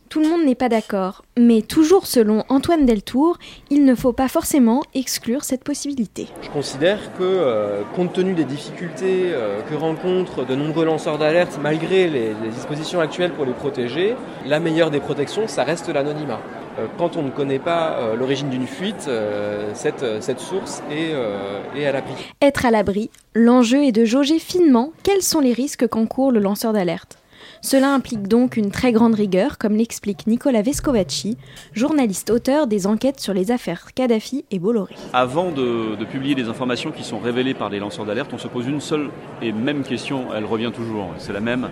[0.08, 3.38] Tout le monde n'est pas d'accord, mais toujours selon Antoine Deltour,
[3.70, 6.28] il ne faut pas forcément exclure cette possibilité.
[6.42, 11.58] Je considère que, euh, compte tenu des difficultés euh, que rencontrent de nombreux lanceurs d'alerte,
[11.62, 14.14] malgré les, les, dispositions actuelles pour les protéger,
[14.46, 16.40] la meilleure des protections, ça reste l'anonymat.
[16.78, 19.10] Euh, quand on ne connaît pas l'origine d'une fuite,
[19.74, 21.12] cette, cette, source est,
[21.76, 22.14] est à l'abri.
[22.40, 26.72] Être à l'abri, l'enjeu est de jauger finement quels sont les risques qu'encourt le lanceur
[26.72, 27.17] d'alerte.
[27.60, 31.36] Cela implique donc une très grande rigueur, comme l'explique Nicolas Vescovacci,
[31.72, 34.94] journaliste auteur des enquêtes sur les affaires Kadhafi et Bolloré.
[35.12, 38.66] Avant de, publier des informations qui sont révélées par les lanceurs d'alerte, on se pose
[38.66, 39.10] une seule
[39.42, 41.68] et même question, elle revient toujours, c'est la même,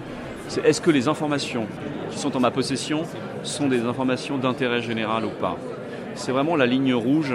[0.48, 1.66] c'est est-ce que les informations
[2.10, 3.02] qui sont en ma possession
[3.42, 5.56] sont des informations d'intérêt général ou pas?
[6.14, 7.34] C'est vraiment la ligne rouge,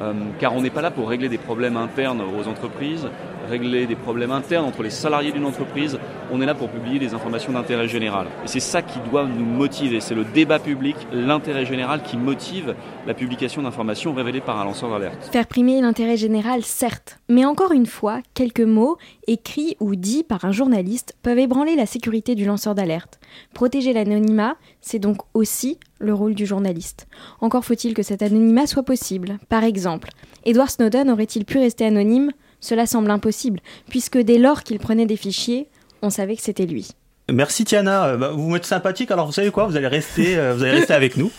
[0.00, 3.08] euh, car on n'est pas là pour régler des problèmes internes aux entreprises,
[3.48, 5.98] régler des problèmes internes entre les salariés d'une entreprise,
[6.30, 8.26] on est là pour publier des informations d'intérêt général.
[8.44, 12.74] Et c'est ça qui doit nous motiver, c'est le débat public, l'intérêt général qui motive
[13.06, 15.28] la publication d'informations révélées par un lanceur d'alerte.
[15.32, 20.44] Faire primer l'intérêt général, certes, mais encore une fois, quelques mots, écrits ou dits par
[20.44, 23.18] un journaliste, peuvent ébranler la sécurité du lanceur d'alerte.
[23.54, 27.06] Protéger l'anonymat, c'est donc aussi le rôle du journaliste.
[27.40, 29.38] Encore faut-il que cet anonymat soit possible.
[29.48, 30.10] Par exemple,
[30.44, 32.32] Edward Snowden aurait-il pu rester anonyme
[32.62, 33.60] cela semble impossible,
[33.90, 35.68] puisque dès lors qu'il prenait des fichiers,
[36.00, 36.88] on savait que c'était lui.
[37.32, 39.10] Merci Tiana, vous m'êtes sympathique.
[39.10, 41.30] Alors vous savez quoi, vous allez rester, euh, vous allez rester avec nous.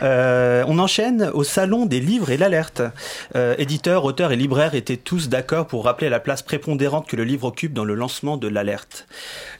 [0.00, 2.82] Euh, on enchaîne au salon des livres et l'alerte.
[3.34, 7.24] Euh, éditeurs, auteurs et libraires étaient tous d'accord pour rappeler la place prépondérante que le
[7.24, 9.08] livre occupe dans le lancement de l'alerte.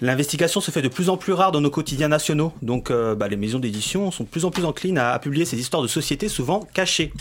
[0.01, 3.26] L'investigation se fait de plus en plus rare dans nos quotidiens nationaux, donc euh, bah,
[3.26, 5.88] les maisons d'édition sont de plus en plus enclines à, à, publier ces histoires de
[5.88, 7.12] société souvent cachées.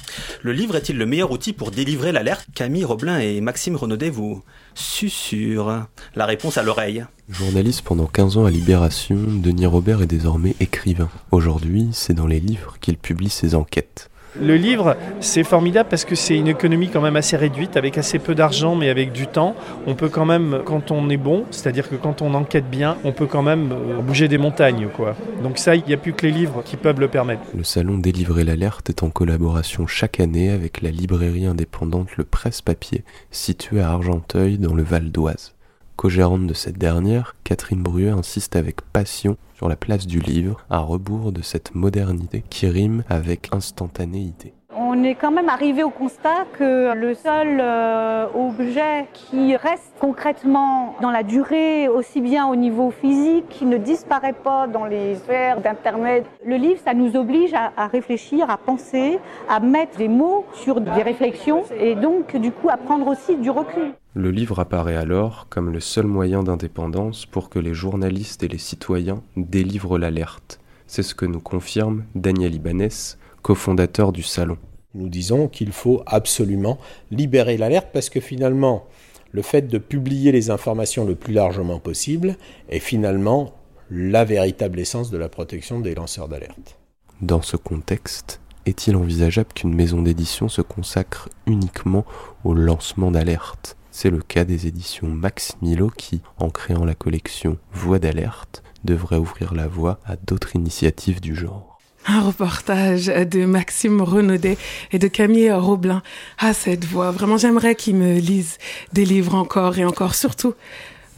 [0.44, 2.46] Le livre est-il le meilleur outil pour délivrer l'alerte?
[2.54, 4.44] Camille Roblin et Maxime Renaudet vous
[4.76, 7.06] susurrent la réponse à l'oreille.
[7.30, 11.10] Journaliste pendant 15 ans à Libération, Denis Robert est désormais écrivain.
[11.32, 14.10] Aujourd'hui, c'est dans les livres qu'il publie ses enquêtes.
[14.40, 18.20] Le livre, c'est formidable parce que c'est une économie quand même assez réduite, avec assez
[18.20, 19.56] peu d'argent, mais avec du temps.
[19.88, 23.12] On peut quand même, quand on est bon, c'est-à-dire que quand on enquête bien, on
[23.12, 23.74] peut quand même
[24.06, 25.16] bouger des montagnes, quoi.
[25.42, 27.42] Donc ça, il n'y a plus que les livres qui peuvent le permettre.
[27.56, 32.62] Le salon Délivrer l'alerte est en collaboration chaque année avec la librairie indépendante Le Presse
[32.62, 35.54] Papier, située à Argenteuil, dans le Val d'Oise.
[36.00, 40.80] Co-gérante de cette dernière, Catherine Brueux insiste avec passion sur la place du livre, à
[40.80, 44.54] rebours de cette modernité qui rime avec instantanéité.
[44.76, 50.96] On est quand même arrivé au constat que le seul euh, objet qui reste concrètement
[51.02, 55.60] dans la durée, aussi bien au niveau physique, qui ne disparaît pas dans les sphères
[55.62, 59.18] d'Internet, le livre, ça nous oblige à, réfléchir, à penser,
[59.50, 63.50] à mettre des mots sur des réflexions et donc du coup à prendre aussi du
[63.50, 63.94] recul.
[64.14, 68.60] Le livre apparaît alors comme le seul moyen d'indépendance pour que les journalistes et les
[68.60, 70.60] citoyens délivrent l'alerte.
[70.86, 74.58] C'est ce que nous confirme Daniel Ibanez, cofondateur du Salon.
[74.96, 76.80] Nous disons qu'il faut absolument
[77.12, 78.88] libérer l'alerte parce que finalement,
[79.32, 82.38] le fait de publier les informations le plus largement possible
[82.70, 83.54] est finalement
[83.92, 86.78] la véritable essence de la protection des lanceurs d'alerte.
[87.22, 92.06] Dans ce contexte, est-il envisageable qu'une maison d'édition se consacre uniquement
[92.44, 93.78] au lancement d'alerte?
[93.92, 99.18] C'est le cas des éditions Max Milo qui, en créant la collection Voix d'alerte, devrait
[99.18, 101.69] ouvrir la voie à d'autres initiatives du genre.
[102.08, 104.58] Un reportage de Maxime Renaudet
[104.92, 106.02] et de Camille Roblin.
[106.38, 107.12] Ah, cette voix.
[107.12, 108.58] Vraiment, j'aimerais qu'ils me lisent
[108.94, 110.54] des livres encore et encore, surtout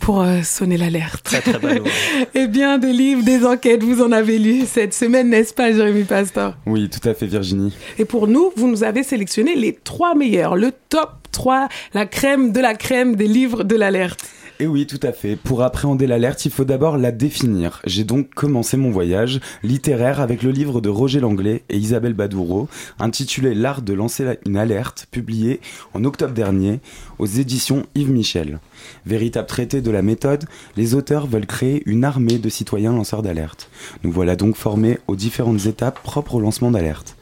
[0.02, 1.24] pour euh, sonner l'alerte.
[1.24, 1.82] Très, très.
[2.34, 6.04] Eh bien, des livres, des enquêtes, vous en avez lu cette semaine, n'est-ce pas, Jérémy
[6.04, 6.56] Pastor?
[6.66, 7.74] Oui, tout à fait, Virginie.
[7.98, 12.52] Et pour nous, vous nous avez sélectionné les trois meilleurs, le top 3, la crème
[12.52, 14.26] de la crème des livres de l'alerte.
[14.62, 15.36] Et oui, tout à fait.
[15.36, 17.82] Pour appréhender l'alerte, il faut d'abord la définir.
[17.88, 22.70] J'ai donc commencé mon voyage littéraire avec le livre de Roger Langlais et Isabelle Badoureau,
[23.00, 25.62] intitulé L'art de lancer une alerte, publié
[25.96, 26.80] en octobre dernier
[27.18, 28.60] aux éditions Yves Michel.
[29.08, 30.46] Véritable traité de la méthode,
[30.78, 33.68] les auteurs veulent créer une armée de citoyens lanceurs d'alerte.
[34.04, 37.16] Nous voilà donc formés aux différentes étapes propres au lancement d'alerte.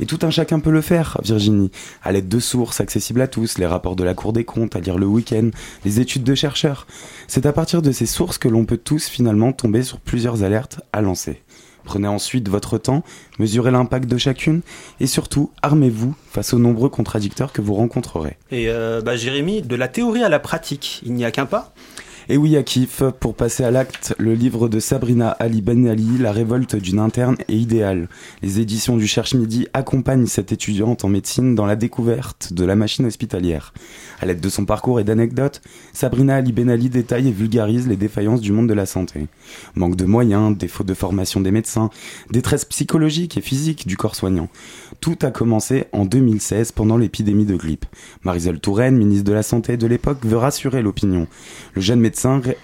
[0.00, 1.70] Et tout un chacun peut le faire, Virginie,
[2.02, 4.80] à l'aide de sources accessibles à tous, les rapports de la Cour des comptes à
[4.80, 5.50] lire le week-end,
[5.84, 6.86] les études de chercheurs.
[7.28, 10.80] C'est à partir de ces sources que l'on peut tous finalement tomber sur plusieurs alertes
[10.92, 11.42] à lancer.
[11.86, 13.04] Prenez ensuite votre temps,
[13.38, 14.60] mesurez l'impact de chacune
[14.98, 18.36] et surtout armez-vous face aux nombreux contradicteurs que vous rencontrerez.
[18.50, 21.72] Et euh, bah, Jérémy, de la théorie à la pratique, il n'y a qu'un pas?
[22.28, 26.32] Et oui, Akif, pour passer à l'acte, le livre de Sabrina Ali Ben Ali, La
[26.32, 28.08] révolte d'une interne est idéal.
[28.42, 32.74] Les éditions du Cherche Midi accompagnent cette étudiante en médecine dans la découverte de la
[32.74, 33.72] machine hospitalière.
[34.20, 35.62] À l'aide de son parcours et d'anecdotes,
[35.92, 39.28] Sabrina Ali Ben Ali détaille et vulgarise les défaillances du monde de la santé.
[39.76, 41.90] Manque de moyens, défaut de formation des médecins,
[42.32, 44.48] détresse psychologique et physique du corps soignant.
[45.00, 47.86] Tout a commencé en 2016 pendant l'épidémie de grippe.
[48.24, 51.28] Marisol Touraine, ministre de la Santé de l'époque, veut rassurer l'opinion.
[51.74, 52.15] Le jeune médecin,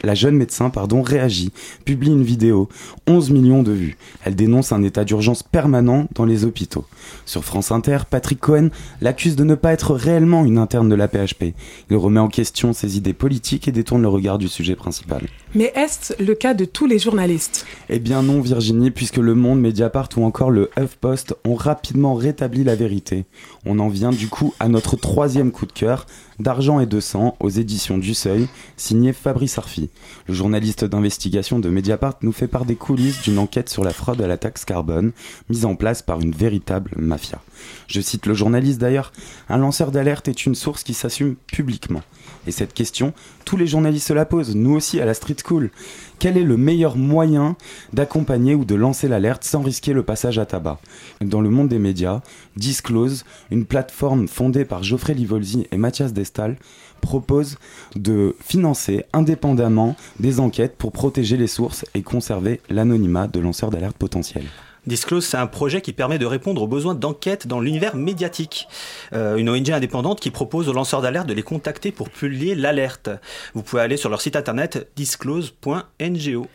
[0.02, 1.52] la jeune médecin pardon, réagit,
[1.84, 2.68] publie une vidéo,
[3.06, 3.96] 11 millions de vues.
[4.24, 6.86] Elle dénonce un état d'urgence permanent dans les hôpitaux.
[7.26, 8.68] Sur France Inter, Patrick Cohen
[9.00, 11.54] l'accuse de ne pas être réellement une interne de la PHP.
[11.90, 15.22] Il remet en question ses idées politiques et détourne le regard du sujet principal.
[15.54, 17.66] Mais est-ce le cas de tous les journalistes?
[17.90, 22.64] Eh bien non, Virginie, puisque Le Monde, Mediapart ou encore le HuffPost ont rapidement rétabli
[22.64, 23.26] la vérité.
[23.66, 26.06] On en vient du coup à notre troisième coup de cœur,
[26.42, 29.90] D'argent et de sang aux éditions du Seuil, signé Fabrice Arfi.
[30.26, 34.20] Le journaliste d'investigation de Mediapart nous fait part des coulisses d'une enquête sur la fraude
[34.20, 35.12] à la taxe carbone,
[35.50, 37.40] mise en place par une véritable mafia.
[37.86, 39.12] Je cite le journaliste d'ailleurs,
[39.48, 42.02] un lanceur d'alerte est une source qui s'assume publiquement.
[42.46, 43.12] Et cette question,
[43.44, 45.70] tous les journalistes se la posent, nous aussi à la Street School.
[46.18, 47.56] Quel est le meilleur moyen
[47.92, 50.78] d'accompagner ou de lancer l'alerte sans risquer le passage à tabac?
[51.20, 52.20] Dans le monde des médias,
[52.56, 56.56] Disclose, une plateforme fondée par Geoffrey Livolzi et Mathias Destal,
[57.00, 57.58] propose
[57.96, 63.96] de financer indépendamment des enquêtes pour protéger les sources et conserver l'anonymat de lanceurs d'alerte
[63.96, 64.46] potentiels.
[64.86, 68.66] Disclose, c'est un projet qui permet de répondre aux besoins d'enquête dans l'univers médiatique.
[69.12, 73.08] Euh, une ONG indépendante qui propose aux lanceurs d'alerte de les contacter pour publier l'alerte.
[73.54, 76.46] Vous pouvez aller sur leur site internet disclose.ngo.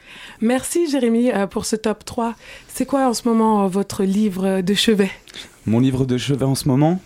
[0.41, 2.35] Merci Jérémy euh, pour ce top 3.
[2.67, 5.11] C'est quoi en ce moment euh, votre livre de chevet?
[5.67, 6.99] Mon livre de chevet en ce moment,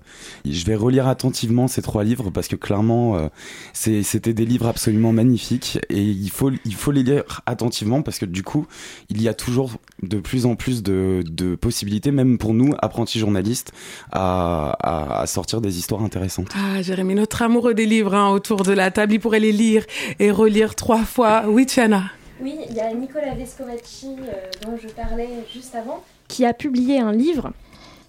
[0.45, 3.27] je vais relire attentivement ces trois livres parce que clairement, euh,
[3.73, 8.25] c'était des livres absolument magnifiques et il faut, il faut les lire attentivement parce que
[8.25, 8.67] du coup,
[9.09, 9.71] il y a toujours
[10.03, 13.71] de plus en plus de, de possibilités, même pour nous, apprentis journalistes,
[14.11, 16.49] à, à, à, sortir des histoires intéressantes.
[16.55, 19.85] Ah, Jérémy, notre amoureux des livres hein, autour de la table, il pourrait les lire
[20.19, 21.45] et relire trois fois.
[21.47, 22.03] Oui, Tiana
[22.41, 26.99] Oui, il y a Nicolas Vescovacci, euh, dont je parlais juste avant, qui a publié
[26.99, 27.51] un livre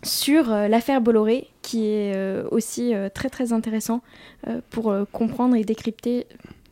[0.02, 4.02] sur euh, l'affaire Bolloré, qui est euh, aussi euh, très très intéressant
[4.48, 6.26] euh, pour euh, comprendre et décrypter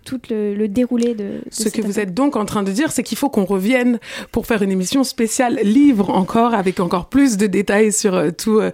[0.04, 2.90] tout le, le déroulé de, de Ce que vous êtes donc en train de dire,
[2.90, 3.98] c'est qu'il faut qu'on revienne
[4.32, 8.58] pour faire une émission spéciale livre encore, avec encore plus de détails sur euh, tout,
[8.58, 8.70] euh,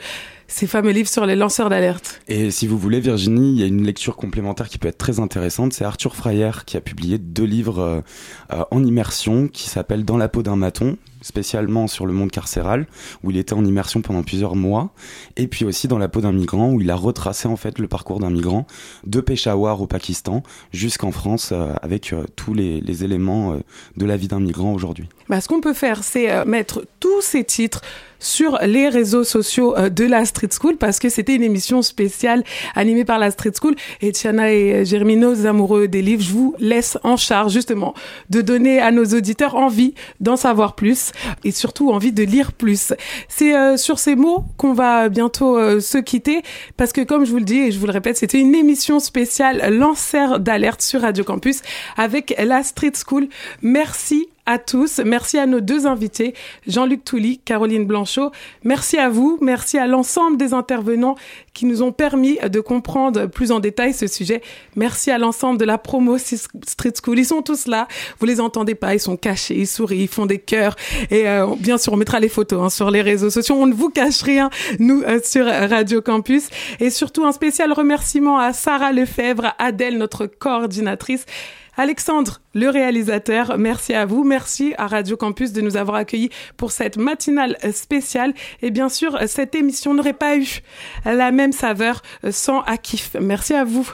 [0.48, 2.20] ces fameux livres sur les lanceurs d'alerte.
[2.28, 5.18] Et si vous voulez, Virginie, il y a une lecture complémentaire qui peut être très
[5.20, 5.72] intéressante.
[5.72, 8.00] C'est Arthur Freyer qui a publié deux livres euh,
[8.52, 12.86] euh, en immersion qui s'appellent Dans la peau d'un maton spécialement sur le monde carcéral,
[13.22, 14.90] où il était en immersion pendant plusieurs mois,
[15.36, 17.88] et puis aussi dans la peau d'un migrant, où il a retracé en fait le
[17.88, 18.66] parcours d'un migrant
[19.06, 20.42] de Peshawar au Pakistan
[20.72, 23.58] jusqu'en France, euh, avec euh, tous les, éléments euh,
[23.96, 25.08] de la vie d'un migrant aujourd'hui.
[25.28, 27.82] Bah, ce qu'on peut faire, c'est mettre tous ces titres
[28.18, 32.44] sur les réseaux sociaux de la Street School parce que c'était une émission spéciale
[32.74, 34.84] animée par la Street School et Tiana et
[35.16, 37.94] nos amoureux des livres, je vous laisse en charge justement
[38.30, 41.05] de donner à nos auditeurs envie d'en savoir plus
[41.44, 42.92] et surtout envie de lire plus.
[43.28, 46.42] C'est euh, sur ces mots qu'on va bientôt euh, se quitter
[46.76, 49.00] parce que comme je vous le dis et je vous le répète, c'était une émission
[49.00, 51.62] spéciale lanceur d'alerte sur Radio Campus
[51.96, 53.28] avec la Street School.
[53.62, 55.01] Merci à tous.
[55.05, 56.34] Merci à nos deux invités,
[56.66, 58.30] Jean-Luc Touly, Caroline Blanchot.
[58.64, 59.38] Merci à vous.
[59.40, 61.16] Merci à l'ensemble des intervenants
[61.53, 64.42] qui nous ont permis de comprendre plus en détail ce sujet.
[64.76, 67.18] Merci à l'ensemble de la promo Street School.
[67.18, 67.88] Ils sont tous là.
[68.20, 68.94] Vous les entendez pas.
[68.94, 69.57] Ils sont cachés.
[69.57, 70.03] Ils sourient.
[70.03, 70.76] Ils font des cœurs.
[71.11, 73.57] Et euh, bien sûr, on mettra les photos hein, sur les réseaux sociaux.
[73.59, 76.49] On ne vous cache rien, nous, euh, sur Radio Campus.
[76.78, 81.24] Et surtout, un spécial remerciement à Sarah Lefebvre, Adèle, notre coordinatrice.
[81.77, 84.24] Alexandre, le réalisateur, merci à vous.
[84.24, 88.33] Merci à Radio Campus de nous avoir accueillis pour cette matinale spéciale.
[88.62, 90.62] Et bien sûr, cette émission n'aurait pas eu
[91.05, 93.14] la même saveur sans Akif.
[93.20, 93.91] Merci à vous.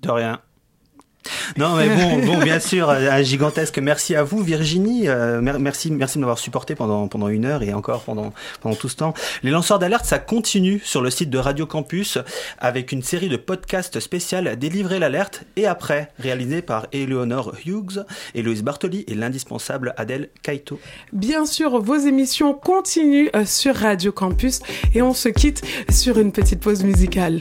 [0.00, 0.40] De rien.
[1.56, 5.08] Non, mais bon, bon, bien sûr, un gigantesque merci à vous, Virginie.
[5.08, 8.76] Euh, mer- merci, merci de m'avoir supporté pendant pendant une heure et encore pendant pendant
[8.76, 9.14] tout ce temps.
[9.42, 12.18] Les lanceurs d'alerte, ça continue sur le site de Radio Campus
[12.58, 18.04] avec une série de podcasts spéciales délivrer l'alerte et après réalisés par Eleonore Hughes,
[18.34, 20.78] Héloïse Bartoli et l'indispensable Adèle Kaito.
[21.12, 24.60] Bien sûr, vos émissions continuent euh, sur Radio Campus
[24.94, 27.40] et on se quitte sur une petite pause musicale.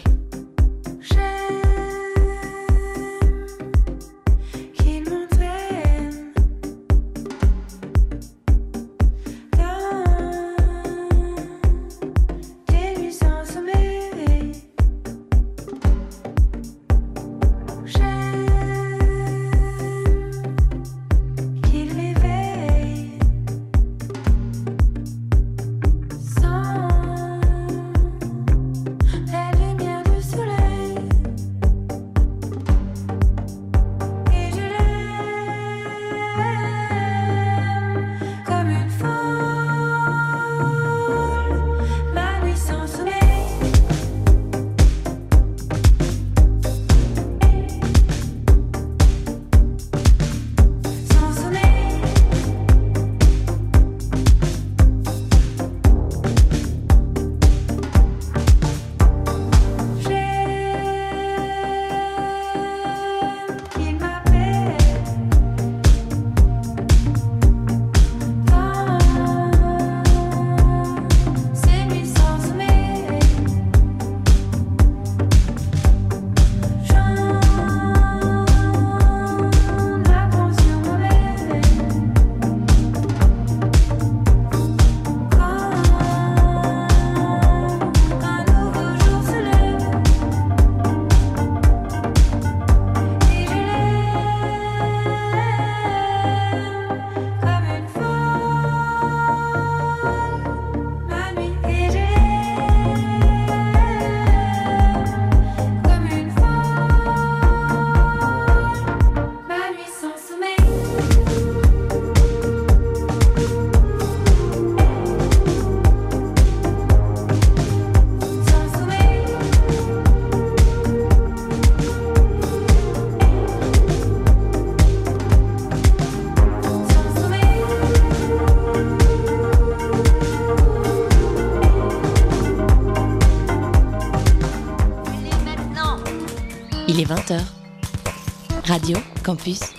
[139.24, 139.73] Campus.